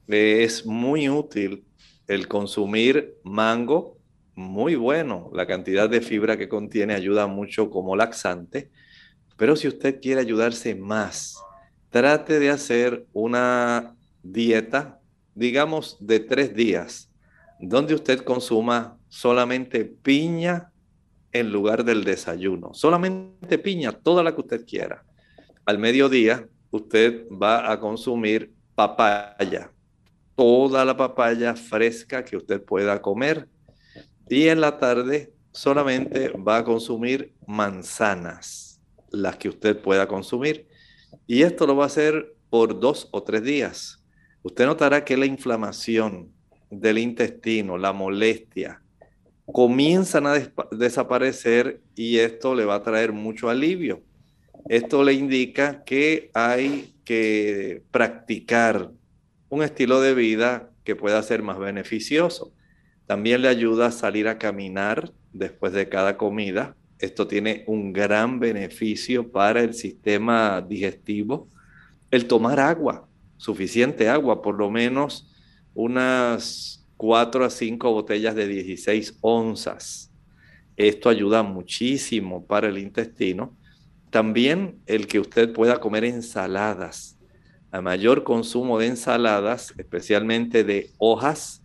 [0.09, 1.65] es muy útil.
[2.09, 3.98] El consumir mango,
[4.39, 5.31] muy bueno.
[5.35, 8.71] La cantidad de fibra que contiene ayuda mucho como laxante.
[9.37, 11.43] Pero si usted quiere ayudarse más,
[11.91, 15.01] trate de hacer una dieta,
[15.35, 17.11] digamos, de tres días,
[17.59, 20.71] donde usted consuma solamente piña
[21.33, 22.73] en lugar del desayuno.
[22.75, 25.03] Solamente piña, toda la que usted quiera.
[25.65, 29.73] Al mediodía, usted va a consumir papaya,
[30.37, 33.49] toda la papaya fresca que usted pueda comer.
[34.29, 40.69] Y en la tarde solamente va a consumir manzanas, las que usted pueda consumir.
[41.27, 44.05] Y esto lo va a hacer por dos o tres días.
[44.43, 46.33] Usted notará que la inflamación
[46.71, 48.83] del intestino, la molestia,
[49.47, 50.35] comienzan a
[50.71, 54.03] desaparecer y esto le va a traer mucho alivio.
[54.69, 58.91] Esto le indica que hay que practicar
[59.49, 62.53] un estilo de vida que pueda ser más beneficioso.
[63.09, 66.77] También le ayuda a salir a caminar después de cada comida.
[66.99, 71.49] Esto tiene un gran beneficio para el sistema digestivo.
[72.11, 75.35] El tomar agua, suficiente agua, por lo menos
[75.73, 80.13] unas 4 a 5 botellas de 16 onzas.
[80.77, 83.57] Esto ayuda muchísimo para el intestino.
[84.11, 87.19] También el que usted pueda comer ensaladas.
[87.71, 91.63] A mayor consumo de ensaladas, especialmente de hojas,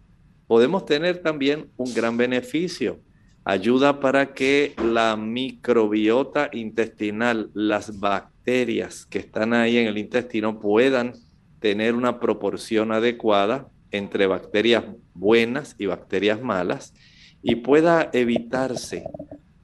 [0.47, 2.99] podemos tener también un gran beneficio.
[3.45, 11.13] Ayuda para que la microbiota intestinal, las bacterias que están ahí en el intestino puedan
[11.59, 14.83] tener una proporción adecuada entre bacterias
[15.13, 16.93] buenas y bacterias malas
[17.41, 19.03] y pueda evitarse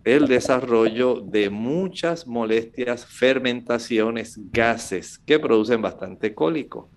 [0.03, 6.89] el desarrollo de muchas molestias, fermentaciones, gases que producen bastante cólico.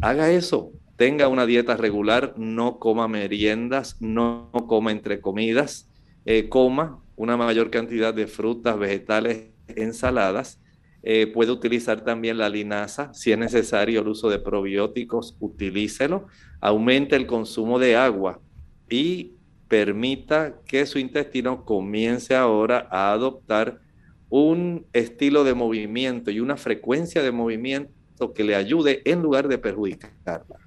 [0.00, 0.72] Haga eso,
[1.02, 5.90] tenga una dieta regular, no coma meriendas, no coma entre comidas,
[6.26, 10.60] eh, coma una mayor cantidad de frutas, vegetales, ensaladas.
[11.02, 16.28] Eh, puede utilizar también la linaza, si es necesario el uso de probióticos, utilícelo
[16.60, 18.40] aumente el consumo de agua
[18.88, 19.32] y
[19.66, 23.80] permita que su intestino comience ahora a adoptar
[24.28, 29.58] un estilo de movimiento y una frecuencia de movimiento que le ayude en lugar de
[29.58, 30.61] perjudicarla.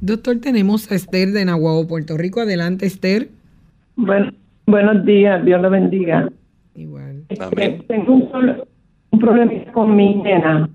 [0.00, 2.40] Doctor, tenemos a Esther de Nahuatl, Puerto Rico.
[2.40, 3.28] Adelante, Esther.
[3.96, 4.30] Bueno,
[4.66, 6.28] buenos días, Dios lo bendiga.
[6.76, 7.24] Igual.
[7.40, 7.82] Amén.
[7.88, 8.30] Tengo un,
[9.10, 10.70] un problema con mi nena.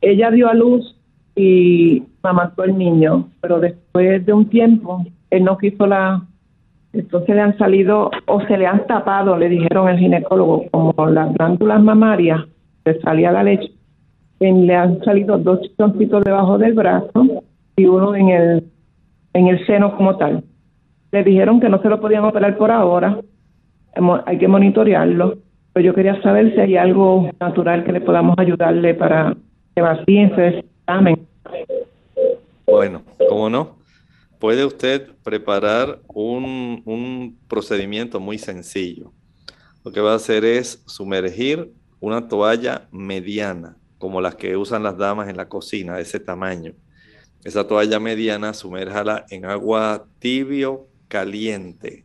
[0.00, 0.96] Ella dio a luz
[1.34, 6.24] y mató el niño, pero después de un tiempo él no quiso la,
[6.92, 11.32] entonces le han salido o se le han tapado, le dijeron el ginecólogo, como las
[11.34, 12.42] glándulas mamarias,
[12.84, 13.72] le salía la leche,
[14.38, 17.41] le han salido dos chichoncitos debajo del brazo
[17.76, 18.64] y uno en el,
[19.32, 20.44] en el seno como tal.
[21.10, 23.20] Le dijeron que no se lo podían operar por ahora,
[24.26, 25.38] hay que monitorearlo,
[25.72, 29.36] pero yo quería saber si hay algo natural que le podamos ayudarle para
[29.74, 31.26] que vacíen ese examen.
[32.66, 33.76] Bueno, ¿cómo no?
[34.38, 39.12] Puede usted preparar un, un procedimiento muy sencillo.
[39.84, 44.96] Lo que va a hacer es sumergir una toalla mediana, como las que usan las
[44.96, 46.72] damas en la cocina, de ese tamaño.
[47.44, 52.04] Esa toalla mediana, sumérjala en agua tibio caliente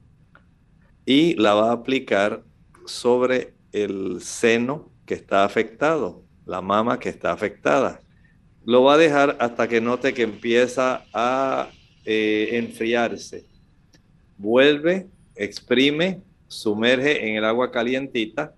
[1.06, 2.44] y la va a aplicar
[2.86, 8.02] sobre el seno que está afectado, la mama que está afectada
[8.68, 11.70] lo va a dejar hasta que note que empieza a
[12.04, 13.46] eh, enfriarse.
[14.38, 18.54] Vuelve, exprime, sumerge en el agua calientita,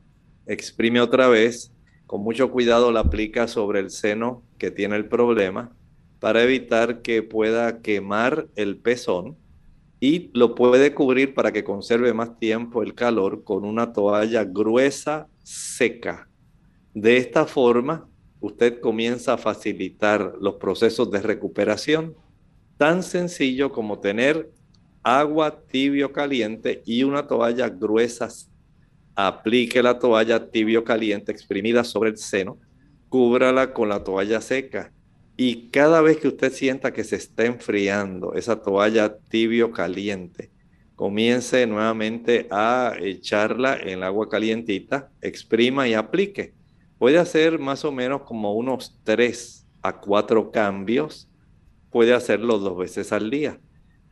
[0.48, 1.72] exprime otra vez,
[2.08, 5.76] con mucho cuidado la aplica sobre el seno que tiene el problema
[6.20, 9.38] para evitar que pueda quemar el pezón
[10.00, 15.28] y lo puede cubrir para que conserve más tiempo el calor con una toalla gruesa,
[15.44, 16.30] seca.
[16.94, 18.08] De esta forma,
[18.40, 22.16] usted comienza a facilitar los procesos de recuperación,
[22.78, 24.50] tan sencillo como tener
[25.04, 28.30] agua tibio caliente y una toalla gruesa.
[29.16, 32.58] Aplique la toalla tibio caliente exprimida sobre el seno,
[33.10, 34.94] cúbrala con la toalla seca
[35.42, 40.52] y cada vez que usted sienta que se está enfriando esa toalla tibio caliente,
[40.96, 46.56] comience nuevamente a echarla en el agua calientita, exprima y aplique.
[46.98, 51.30] Puede hacer más o menos como unos tres a cuatro cambios.
[51.90, 53.62] Puede hacerlo dos veces al día.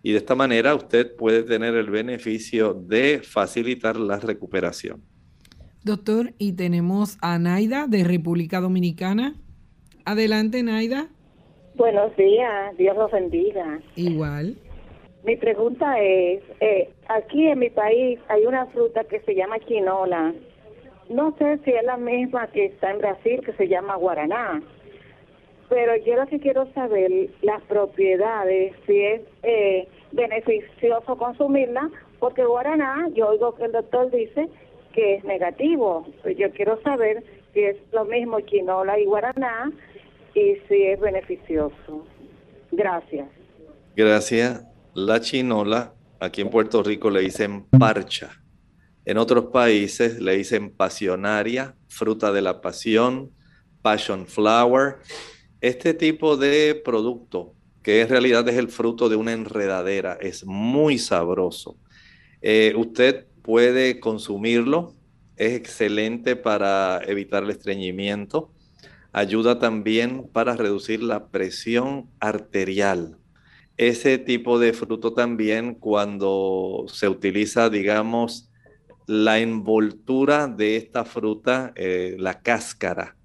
[0.02, 5.04] Y de esta manera usted puede tener el beneficio de facilitar la recuperación.
[5.84, 9.36] Doctor, y tenemos a Naida de República Dominicana.
[10.06, 11.10] Adelante, Naida.
[11.78, 13.80] Buenos días, Dios los bendiga.
[13.96, 14.56] Igual.
[15.24, 20.34] Mi pregunta es, eh, aquí en mi país hay una fruta que se llama quinola.
[21.08, 24.60] No sé si es la misma que está en Brasil, que se llama guaraná.
[25.70, 27.12] Pero yo lo que quiero saber,
[27.44, 34.50] las propiedades, si es eh, beneficioso consumirla, porque guaraná, yo oigo que el doctor dice
[34.94, 36.08] que es negativo.
[36.24, 37.24] Pues yo quiero saber
[37.54, 39.72] si es lo mismo quinola y guaraná
[40.38, 42.06] y si es beneficioso.
[42.72, 43.28] Gracias.
[43.96, 44.64] Gracias.
[44.94, 48.40] La chinola, aquí en Puerto Rico le dicen parcha.
[49.06, 53.32] En otros países le dicen pasionaria, fruta de la pasión,
[53.82, 54.98] passion flower.
[55.60, 61.00] Este tipo de producto, que en realidad es el fruto de una enredadera, es muy
[61.00, 61.80] sabroso.
[62.42, 64.94] Eh, usted puede consumirlo,
[65.36, 68.52] es excelente para evitar el estreñimiento,
[69.20, 73.18] ayuda también para reducir la presión arterial
[73.78, 78.50] ese tipo de fruto también cuando se utiliza, digamos,
[79.06, 83.16] la envoltura de esta fruta, eh, la cáscara.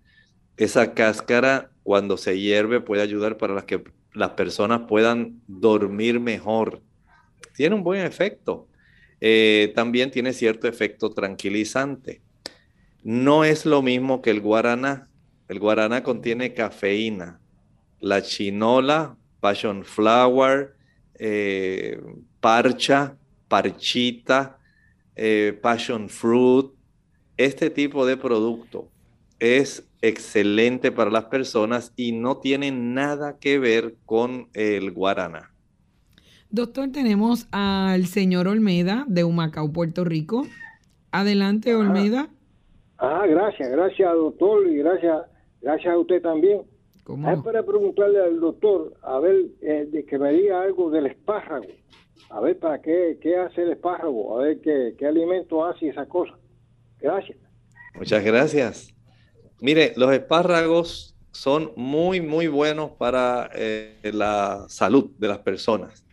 [0.59, 3.83] Esa cáscara cuando se hierve puede ayudar para que
[4.13, 6.83] las personas puedan dormir mejor.
[7.57, 8.69] Tiene un buen efecto.
[9.21, 12.21] Eh, también tiene cierto efecto tranquilizante.
[13.03, 15.09] No es lo mismo que el guaraná.
[15.53, 17.39] El guaraná contiene cafeína.
[18.01, 20.75] La chinola passion flower,
[21.19, 22.01] eh,
[22.41, 24.57] parcha, parchita,
[25.15, 26.71] eh, passion fruit.
[27.37, 28.89] Este tipo de producto
[29.41, 35.51] es excelente para las personas y no tiene nada que ver con el guaraná.
[36.49, 40.47] Doctor, tenemos al señor Olmeda de Humacao, Puerto Rico.
[41.11, 42.31] Adelante, Olmeda.
[42.97, 45.32] Ah, gracias, gracias, doctor, y gracias,
[45.63, 46.63] gracias a usted también.
[47.09, 51.67] Es para preguntarle al doctor, a ver, eh, de que me diga algo del espárrago.
[52.31, 54.39] A ver, ¿para qué, qué hace el espárrago?
[54.39, 56.39] A ver, qué, qué alimento hace esa cosa.
[57.01, 57.39] Gracias.
[57.95, 58.95] Muchas gracias.
[59.61, 66.05] Mire, los espárragos son muy, muy buenos para eh, la salud de las personas.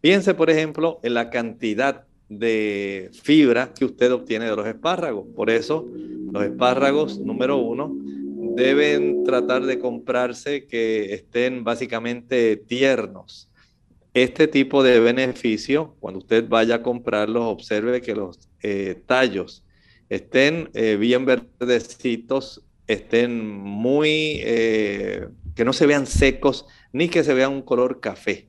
[0.00, 5.26] Piense, por ejemplo, en la cantidad de fibra que usted obtiene de los espárragos.
[5.36, 5.86] Por eso,
[6.32, 7.94] los espárragos, número uno,
[8.54, 13.48] deben tratar de comprarse que estén básicamente tiernos.
[14.14, 19.64] Este tipo de beneficio, cuando usted vaya a comprarlos, observe que los eh, tallos
[20.10, 27.32] estén eh, bien verdecitos, estén muy, eh, que no se vean secos, ni que se
[27.32, 28.48] vean un color café.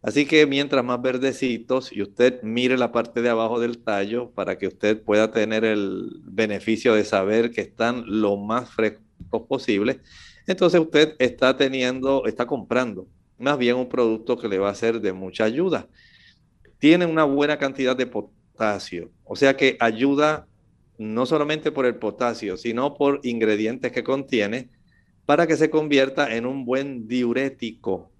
[0.00, 4.58] Así que mientras más verdecitos y usted mire la parte de abajo del tallo para
[4.58, 8.68] que usted pueda tener el beneficio de saber que están lo más
[9.34, 10.00] frescos posible,
[10.46, 13.06] entonces usted está teniendo, está comprando
[13.38, 15.88] más bien un producto que le va a ser de mucha ayuda.
[16.78, 20.46] Tiene una buena cantidad de potasio, o sea que ayuda
[20.98, 24.70] no solamente por el potasio, sino por ingredientes que contiene
[25.26, 28.10] para que se convierta en un buen diurético.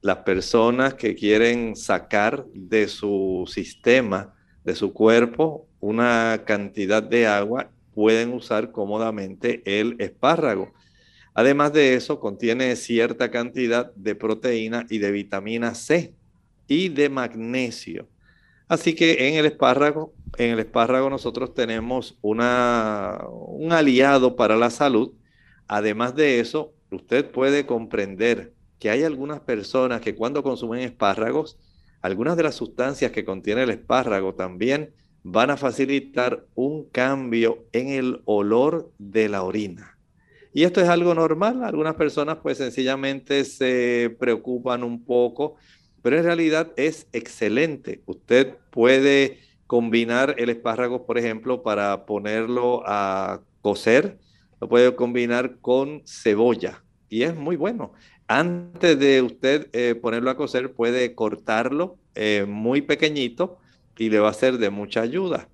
[0.00, 7.70] Las personas que quieren sacar de su sistema, de su cuerpo, una cantidad de agua,
[7.96, 10.70] pueden usar cómodamente el espárrago.
[11.32, 16.12] Además de eso, contiene cierta cantidad de proteína y de vitamina C
[16.68, 18.06] y de magnesio.
[18.68, 24.68] Así que en el espárrago, en el espárrago nosotros tenemos una, un aliado para la
[24.68, 25.12] salud.
[25.66, 31.56] Además de eso, usted puede comprender que hay algunas personas que cuando consumen espárragos,
[32.02, 34.92] algunas de las sustancias que contiene el espárrago también
[35.28, 39.98] van a facilitar un cambio en el olor de la orina.
[40.52, 41.64] Y esto es algo normal.
[41.64, 45.56] Algunas personas pues sencillamente se preocupan un poco,
[46.00, 48.02] pero en realidad es excelente.
[48.06, 54.18] Usted puede combinar el espárrago, por ejemplo, para ponerlo a cocer.
[54.60, 57.94] Lo puede combinar con cebolla y es muy bueno.
[58.28, 63.58] Antes de usted eh, ponerlo a cocer, puede cortarlo eh, muy pequeñito
[63.98, 65.48] y le va a ser de mucha ayuda.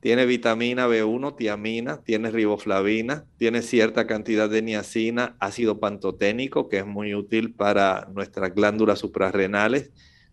[0.00, 6.86] tiene vitamina B1, tiamina, tiene riboflavina, tiene cierta cantidad de niacina, ácido pantoténico, que es
[6.86, 9.92] muy útil para nuestras glándulas suprarrenales,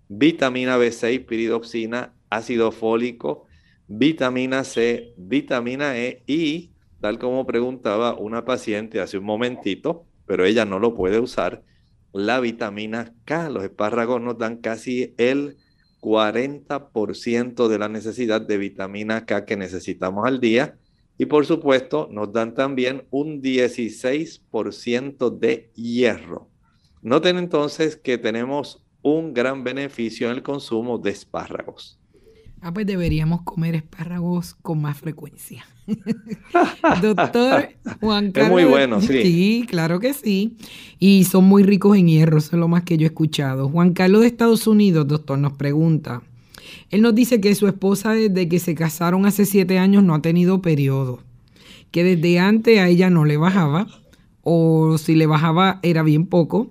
[0.10, 3.46] vitamina B6, piridoxina, ácido fólico,
[3.88, 10.66] vitamina C, vitamina E y, tal como preguntaba una paciente hace un momentito, pero ella
[10.66, 11.64] no lo puede usar,
[12.14, 13.50] la vitamina K.
[13.50, 15.58] Los espárragos nos dan casi el
[16.02, 20.78] 40% de la necesidad de vitamina K que necesitamos al día.
[21.18, 26.50] Y por supuesto, nos dan también un 16% de hierro.
[27.04, 32.01] Noten entonces que tenemos un gran beneficio en el consumo de espárragos.
[32.64, 35.66] Ah, pues deberíamos comer espárragos con más frecuencia.
[37.02, 38.60] Doctor Juan Carlos.
[38.60, 39.24] Es muy bueno, sí.
[39.24, 40.58] Sí, claro que sí.
[41.00, 43.68] Y son muy ricos en hierro, eso es lo más que yo he escuchado.
[43.68, 46.22] Juan Carlos de Estados Unidos, doctor, nos pregunta.
[46.92, 50.22] Él nos dice que su esposa desde que se casaron hace siete años no ha
[50.22, 51.24] tenido periodo.
[51.90, 53.88] Que desde antes a ella no le bajaba,
[54.44, 56.70] o si le bajaba era bien poco.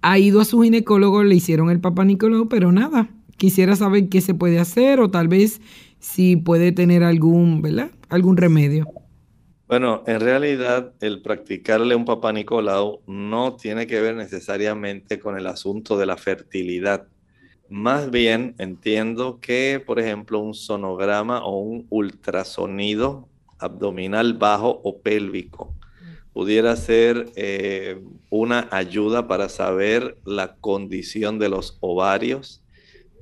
[0.00, 3.10] Ha ido a su ginecólogo, le hicieron el papá Nicolau, pero nada.
[3.38, 5.62] Quisiera saber qué se puede hacer o tal vez
[5.98, 7.90] si puede tener algún, ¿verdad?
[8.08, 8.86] algún remedio.
[9.66, 15.46] Bueno, en realidad el practicarle un papá Nicolau no tiene que ver necesariamente con el
[15.46, 17.06] asunto de la fertilidad.
[17.68, 23.28] Más bien entiendo que, por ejemplo, un sonograma o un ultrasonido
[23.58, 25.74] abdominal bajo o pélvico
[26.32, 32.62] pudiera ser eh, una ayuda para saber la condición de los ovarios.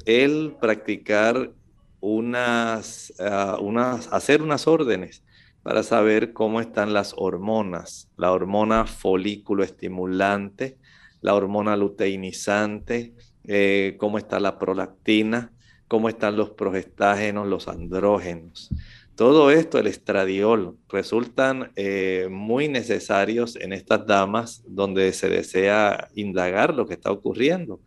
[0.06, 1.52] El practicar
[2.00, 5.24] unas, ah, unas, hacer unas órdenes
[5.62, 10.78] para saber cómo están las hormonas, la hormona folículo estimulante,
[11.20, 13.14] la hormona luteinizante,
[13.48, 15.52] eh, cómo está la prolactina,
[15.88, 18.70] cómo están los progestágenos, los andrógenos.
[19.16, 26.74] Todo esto, el estradiol, resultan eh, muy necesarios en estas damas donde se desea indagar
[26.74, 27.80] lo que está ocurriendo.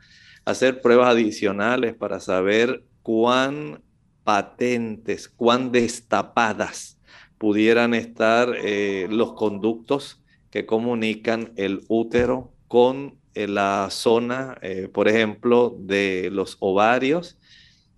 [0.49, 3.83] Hacer pruebas adicionales para saber cuán
[4.23, 6.97] patentes, cuán destapadas
[7.37, 15.07] pudieran estar eh, los conductos que comunican el útero con eh, la zona, eh, por
[15.07, 17.37] ejemplo, de los ovarios,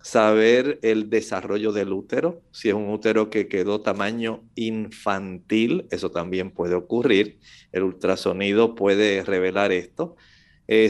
[0.02, 6.50] saber el desarrollo del útero, si es un útero que quedó tamaño infantil, eso también
[6.50, 7.38] puede ocurrir,
[7.72, 10.16] el ultrasonido puede revelar esto,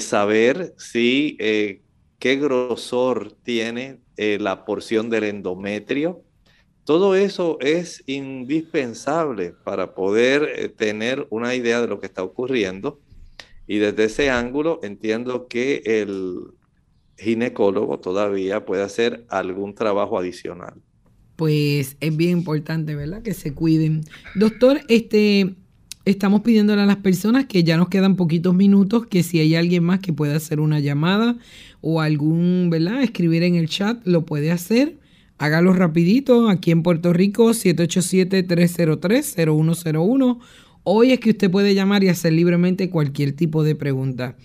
[0.01, 1.37] saber si
[2.23, 6.23] qué grosor tiene eh, la porción del endometrio.
[6.85, 13.01] Todo eso es indispensable para poder eh, tener una idea de lo que está ocurriendo.
[13.67, 16.53] Y desde ese ángulo entiendo que el
[17.19, 20.75] ginecólogo todavía puede hacer algún trabajo adicional.
[21.35, 23.23] Pues es bien importante, ¿verdad?
[23.23, 24.03] Que se cuiden.
[24.37, 25.57] Doctor, este,
[26.05, 29.85] estamos pidiéndole a las personas que ya nos quedan poquitos minutos, que si hay alguien
[29.85, 31.37] más que pueda hacer una llamada
[31.81, 33.03] o algún, ¿verdad?
[33.03, 34.99] Escribir en el chat, lo puede hacer.
[35.39, 40.39] Hágalo rapidito, aquí en Puerto Rico, 787-303-0101.
[40.85, 44.37] Hoy es que usted puede llamar y hacer libremente cualquier tipo de pregunta.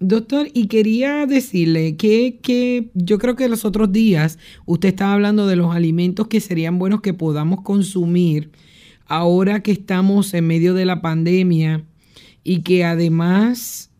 [0.00, 5.46] Doctor, y quería decirle que, que, yo creo que los otros días usted estaba hablando
[5.46, 8.50] de los alimentos que serían buenos que podamos consumir
[9.06, 11.84] ahora que estamos en medio de la pandemia
[12.42, 13.90] y que además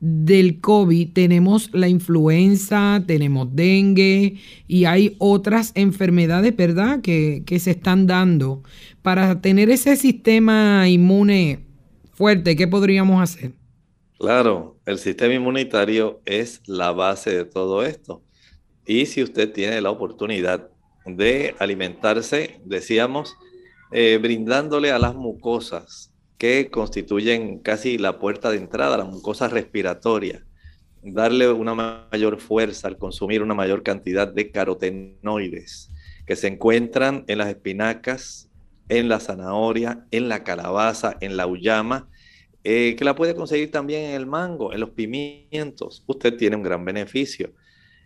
[0.00, 4.36] del COVID tenemos la influenza, tenemos dengue
[4.68, 8.62] y hay otras enfermedades, ¿verdad?, que, que se están dando.
[9.00, 11.64] Para tener ese sistema inmune
[12.12, 13.52] fuerte, ¿qué podríamos hacer?
[14.18, 18.22] Claro, el sistema inmunitario es la base de todo esto.
[18.86, 20.68] Y si usted tiene la oportunidad
[21.06, 23.36] de alimentarse, decíamos,
[23.96, 30.44] eh, brindándole a las mucosas que constituyen casi la puerta de entrada, la mucosa respiratoria,
[31.00, 35.92] darle una mayor fuerza al consumir una mayor cantidad de carotenoides
[36.26, 38.50] que se encuentran en las espinacas,
[38.88, 42.08] en la zanahoria, en la calabaza, en la uyama,
[42.64, 46.02] eh, que la puede conseguir también en el mango, en los pimientos.
[46.08, 47.52] Usted tiene un gran beneficio.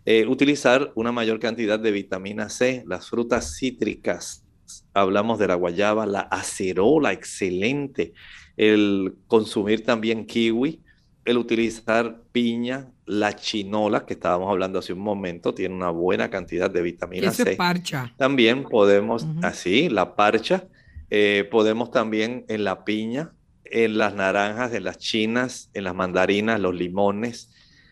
[0.05, 4.45] Eh, utilizar una mayor cantidad de vitamina C, las frutas cítricas,
[4.93, 8.13] hablamos de la guayaba, la acerola, excelente,
[8.57, 10.81] el consumir también kiwi,
[11.25, 16.69] el utilizar piña, la chinola, que estábamos hablando hace un momento, tiene una buena cantidad
[16.69, 17.55] de vitamina C.
[17.55, 18.13] parcha.
[18.17, 20.67] También podemos, así, la parcha,
[21.09, 23.33] eh, podemos también en la piña,
[23.65, 27.51] en las naranjas, en las chinas, en las mandarinas, los limones.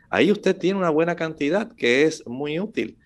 [0.09, 2.97] Ahí usted tiene una buena cantidad que es muy útil.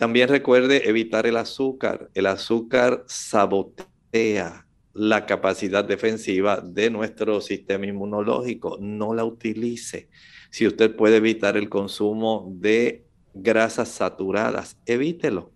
[0.00, 2.08] También recuerde evitar el azúcar.
[2.14, 8.78] El azúcar sabotea la capacidad defensiva de nuestro sistema inmunológico.
[8.80, 10.08] No la utilice.
[10.48, 15.52] Si usted puede evitar el consumo de grasas saturadas, evítelo.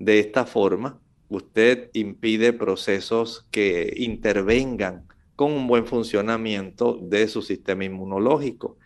[0.00, 7.84] De esta forma, usted impide procesos que intervengan con un buen funcionamiento de su sistema
[7.84, 8.76] inmunológico.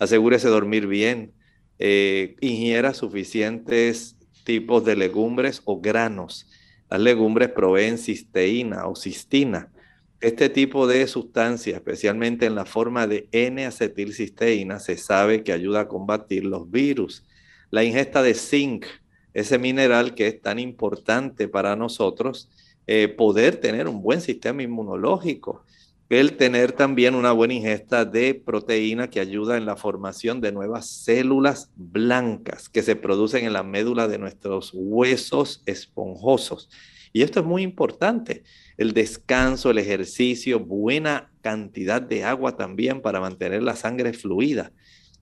[0.00, 1.34] Asegúrese de dormir bien,
[1.78, 4.15] eh, ingiera suficientes
[4.46, 6.46] tipos de legumbres o granos.
[6.88, 9.72] Las legumbres proveen cisteína o cistina.
[10.20, 15.88] Este tipo de sustancia, especialmente en la forma de N-acetilcisteína, se sabe que ayuda a
[15.88, 17.24] combatir los virus.
[17.70, 18.86] La ingesta de zinc,
[19.34, 22.48] ese mineral que es tan importante para nosotros,
[22.86, 25.64] eh, poder tener un buen sistema inmunológico
[26.08, 30.88] el tener también una buena ingesta de proteína que ayuda en la formación de nuevas
[30.88, 36.70] células blancas que se producen en la médula de nuestros huesos esponjosos.
[37.12, 38.44] Y esto es muy importante.
[38.76, 44.70] El descanso, el ejercicio, buena cantidad de agua también para mantener la sangre fluida.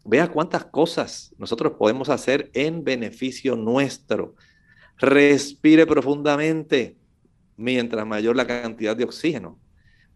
[0.04, 4.34] Vea cuántas cosas nosotros podemos hacer en beneficio nuestro.
[4.98, 6.98] Respire profundamente
[7.56, 9.63] mientras mayor la cantidad de oxígeno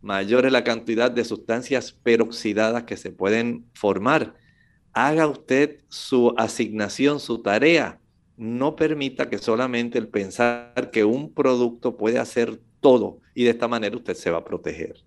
[0.01, 4.35] mayor es la cantidad de sustancias peroxidadas que se pueden formar.
[4.93, 8.01] Haga usted su asignación, su tarea.
[8.37, 13.69] No permita que solamente el pensar que un producto puede hacer todo y de esta
[13.69, 15.05] manera usted se va a proteger.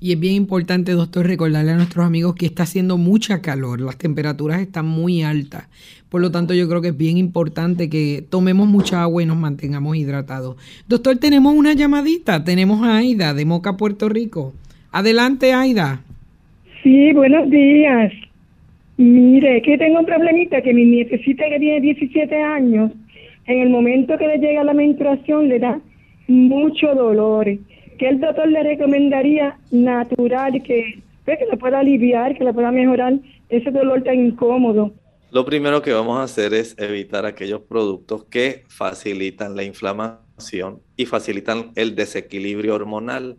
[0.00, 3.96] Y es bien importante, doctor, recordarle a nuestros amigos que está haciendo mucha calor, las
[3.96, 5.68] temperaturas están muy altas.
[6.10, 9.36] Por lo tanto, yo creo que es bien importante que tomemos mucha agua y nos
[9.36, 10.56] mantengamos hidratados.
[10.88, 12.44] Doctor, tenemos una llamadita.
[12.44, 14.52] Tenemos a Aida de Moca, Puerto Rico.
[14.92, 16.00] Adelante, Aida.
[16.82, 18.12] Sí, buenos días.
[18.98, 22.92] Mire, que tengo un problemita que mi nietecita que tiene 17 años,
[23.46, 25.80] en el momento que le llega la menstruación le da
[26.28, 27.46] mucho dolor
[27.96, 32.70] que el doctor le recomendaría natural que, pues, que le pueda aliviar, que le pueda
[32.70, 33.14] mejorar
[33.48, 34.92] ese dolor tan incómodo.
[35.30, 41.06] Lo primero que vamos a hacer es evitar aquellos productos que facilitan la inflamación y
[41.06, 43.36] facilitan el desequilibrio hormonal.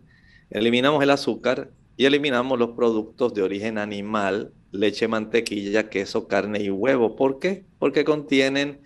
[0.50, 6.70] Eliminamos el azúcar y eliminamos los productos de origen animal, leche, mantequilla, queso, carne y
[6.70, 7.16] huevo.
[7.16, 7.64] ¿Por qué?
[7.78, 8.78] Porque contienen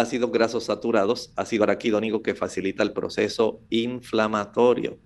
[0.00, 4.98] ácidos grasos saturados, ácido araquidónico que facilita el proceso inflamatorio.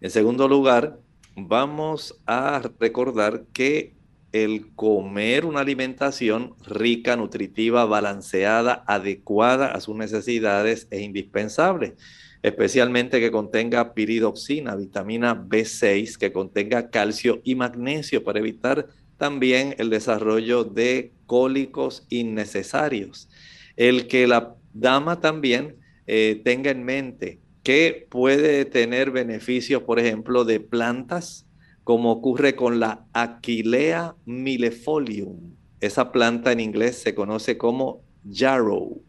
[0.00, 0.98] En segundo lugar,
[1.36, 3.94] vamos a recordar que
[4.32, 11.94] el comer una alimentación rica, nutritiva, balanceada, adecuada a sus necesidades es indispensable,
[12.42, 19.88] especialmente que contenga piridoxina, vitamina B6, que contenga calcio y magnesio para evitar también el
[19.88, 23.30] desarrollo de cólicos innecesarios
[23.76, 30.44] el que la dama también eh, tenga en mente que puede tener beneficios, por ejemplo,
[30.44, 31.46] de plantas,
[31.82, 35.56] como ocurre con la Aquilea millefolium.
[35.80, 39.02] Esa planta en inglés se conoce como yarrow.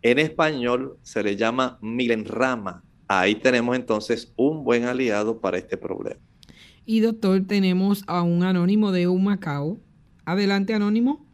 [0.00, 2.82] En español se le llama milenrama.
[3.06, 6.20] Ahí tenemos entonces un buen aliado para este problema.
[6.86, 9.78] Y doctor, tenemos a un anónimo de Humacao.
[10.24, 11.29] Adelante, anónimo.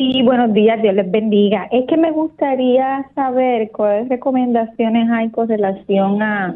[0.00, 1.68] Sí, buenos días, Dios les bendiga.
[1.70, 6.54] Es que me gustaría saber cuáles recomendaciones hay con relación a,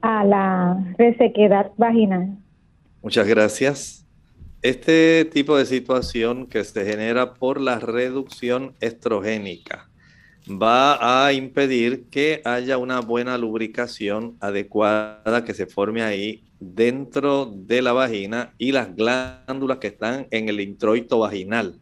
[0.00, 2.38] a la resequedad vaginal.
[3.02, 4.06] Muchas gracias.
[4.62, 9.90] Este tipo de situación que se genera por la reducción estrogénica
[10.50, 17.82] va a impedir que haya una buena lubricación adecuada que se forme ahí dentro de
[17.82, 21.74] la vagina y las glándulas que están en el introito vaginal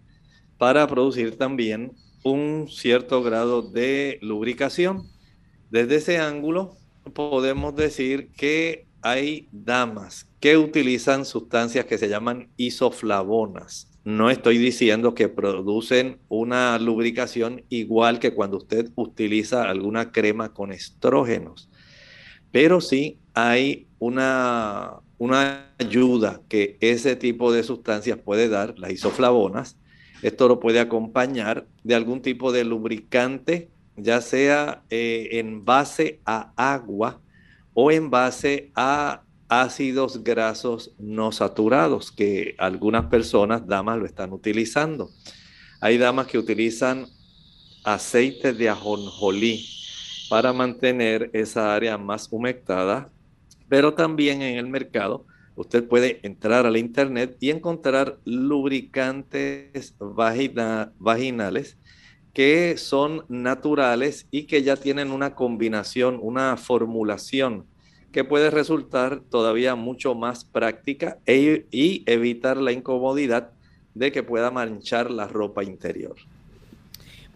[0.59, 1.93] para producir también
[2.23, 5.05] un cierto grado de lubricación.
[5.71, 6.77] Desde ese ángulo
[7.15, 13.89] podemos decir que hay damas que utilizan sustancias que se llaman isoflavonas.
[14.05, 20.73] No estoy diciendo que producen una lubricación igual que cuando usted utiliza alguna crema con
[20.73, 21.69] estrógenos,
[22.53, 29.77] pero sí hay una, una ayuda que ese tipo de sustancias puede dar, las isoflavonas,
[30.23, 36.53] esto lo puede acompañar de algún tipo de lubricante, ya sea eh, en base a
[36.57, 37.21] agua
[37.75, 45.11] o en base a ácidos grasos no saturados, que algunas personas, damas, lo están utilizando.
[45.81, 47.07] Hay damas que utilizan
[47.85, 49.65] aceite de ajonjolí
[50.29, 53.11] para mantener esa área más humectada,
[53.69, 55.27] pero también en el mercado
[55.57, 61.79] usted puede entrar a la internet y encontrar lubricantes vaginales
[62.33, 67.65] que son naturales y que ya tienen una combinación, una formulación
[68.13, 73.53] que puede resultar todavía mucho más práctica e, y evitar la incomodidad
[73.95, 76.17] de que pueda manchar la ropa interior.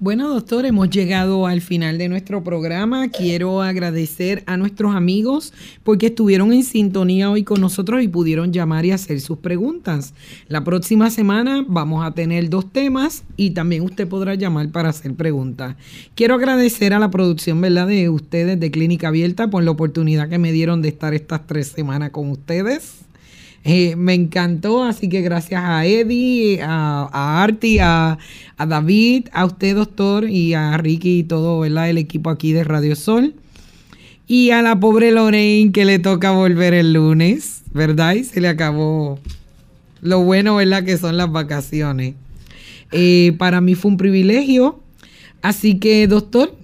[0.03, 3.11] Bueno, doctor, hemos llegado al final de nuestro programa.
[3.11, 5.53] Quiero agradecer a nuestros amigos
[5.85, 10.15] porque estuvieron en sintonía hoy con nosotros y pudieron llamar y hacer sus preguntas.
[10.49, 15.13] La próxima semana vamos a tener dos temas y también usted podrá llamar para hacer
[15.17, 15.77] preguntas.
[16.15, 20.39] Quiero agradecer a la producción, ¿verdad?, de ustedes de Clínica Abierta por la oportunidad que
[20.39, 23.10] me dieron de estar estas tres semanas con ustedes.
[23.63, 28.17] Eh, me encantó, así que gracias a Eddie, a, a Arti, a,
[28.59, 31.91] David, a usted doctor y a Ricky y todo ¿verdad?
[31.91, 33.35] el equipo aquí de Radio Sol.
[34.27, 38.15] Y a la pobre Lorraine que le toca volver el lunes, ¿verdad?
[38.15, 39.19] Y se le acabó
[40.03, 40.85] lo bueno, ¿verdad?
[40.85, 42.15] Que son las vacaciones.
[42.93, 44.81] Eh, para mí fue un privilegio.
[45.43, 46.55] Así que, doctor,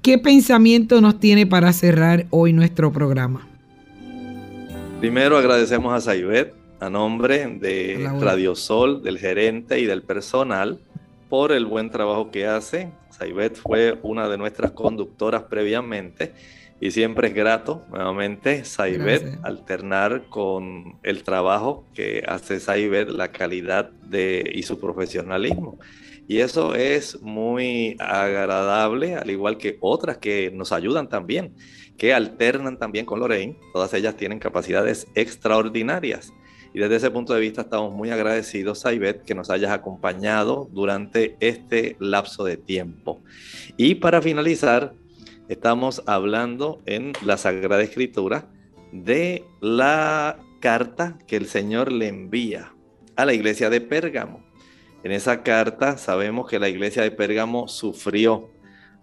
[0.00, 3.46] ¿qué pensamiento nos tiene para cerrar hoy nuestro programa?
[5.00, 10.80] Primero agradecemos a Saibet a nombre de Radio Sol, del gerente y del personal
[11.28, 12.90] por el buen trabajo que hace.
[13.10, 16.32] Saibet fue una de nuestras conductoras previamente
[16.80, 23.90] y siempre es grato nuevamente Saibet alternar con el trabajo que hace Saibet, la calidad
[23.90, 25.78] de, y su profesionalismo.
[26.26, 31.54] Y eso es muy agradable, al igual que otras que nos ayudan también
[31.98, 33.58] que alternan también con Lorraine.
[33.72, 36.32] Todas ellas tienen capacidades extraordinarias.
[36.74, 41.36] Y desde ese punto de vista estamos muy agradecidos, Saibet, que nos hayas acompañado durante
[41.40, 43.22] este lapso de tiempo.
[43.78, 44.92] Y para finalizar,
[45.48, 48.48] estamos hablando en la Sagrada Escritura
[48.92, 52.74] de la carta que el Señor le envía
[53.16, 54.44] a la iglesia de Pérgamo.
[55.02, 58.50] En esa carta sabemos que la iglesia de Pérgamo sufrió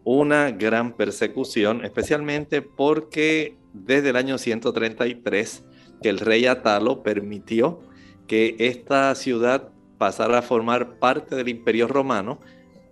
[0.04, 5.64] una gran persecución, especialmente porque desde el año 133
[6.02, 7.80] que el rey Atalo permitió
[8.28, 12.40] que esta ciudad pasara a formar parte del imperio romano,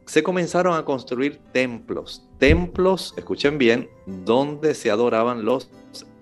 [0.06, 5.70] se comenzaron a construir templos, templos, escuchen bien, donde se adoraban los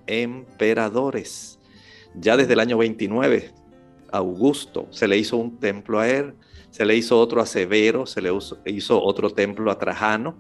[0.08, 1.60] emperadores.
[2.16, 3.52] Ya desde el año 29,
[4.12, 6.34] Augusto se le hizo un templo a él,
[6.72, 8.32] se le hizo otro a Severo, se le
[8.66, 10.36] hizo otro templo a Trajano,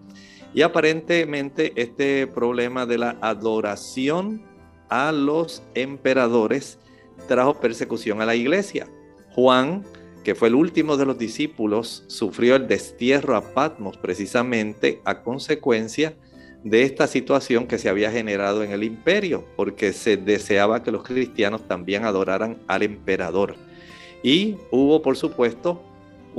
[0.54, 4.42] y aparentemente este problema de la adoración
[4.90, 6.80] a los emperadores
[7.28, 8.88] trajo persecución a la iglesia.
[9.34, 9.84] Juan,
[10.24, 16.16] que fue el último de los discípulos, sufrió el destierro a Patmos precisamente a consecuencia
[16.64, 21.04] de esta situación que se había generado en el imperio, porque se deseaba que los
[21.04, 23.56] cristianos también adoraran al emperador.
[24.24, 25.82] Y hubo, por supuesto,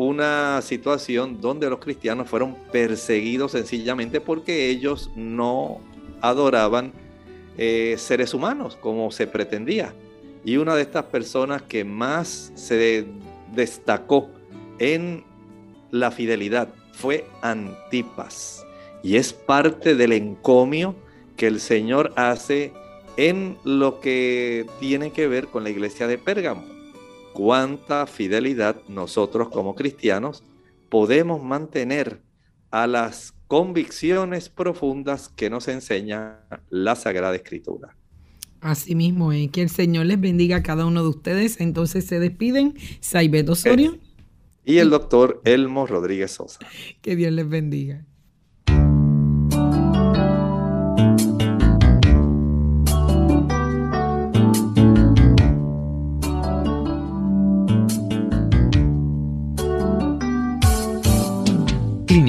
[0.00, 5.82] una situación donde los cristianos fueron perseguidos sencillamente porque ellos no
[6.22, 6.94] adoraban
[7.58, 9.92] eh, seres humanos como se pretendía.
[10.42, 13.04] Y una de estas personas que más se
[13.54, 14.30] destacó
[14.78, 15.22] en
[15.90, 18.64] la fidelidad fue Antipas.
[19.02, 20.94] Y es parte del encomio
[21.36, 22.72] que el Señor hace
[23.18, 26.69] en lo que tiene que ver con la iglesia de Pérgamo
[27.40, 30.44] cuánta fidelidad nosotros como cristianos
[30.90, 32.20] podemos mantener
[32.70, 37.96] a las convicciones profundas que nos enseña la Sagrada Escritura.
[38.60, 41.62] Asimismo, eh, que el Señor les bendiga a cada uno de ustedes.
[41.62, 43.96] Entonces se despiden Saibet Osorio.
[44.66, 46.58] Y el doctor Elmo Rodríguez Sosa.
[47.00, 48.04] Que Dios les bendiga.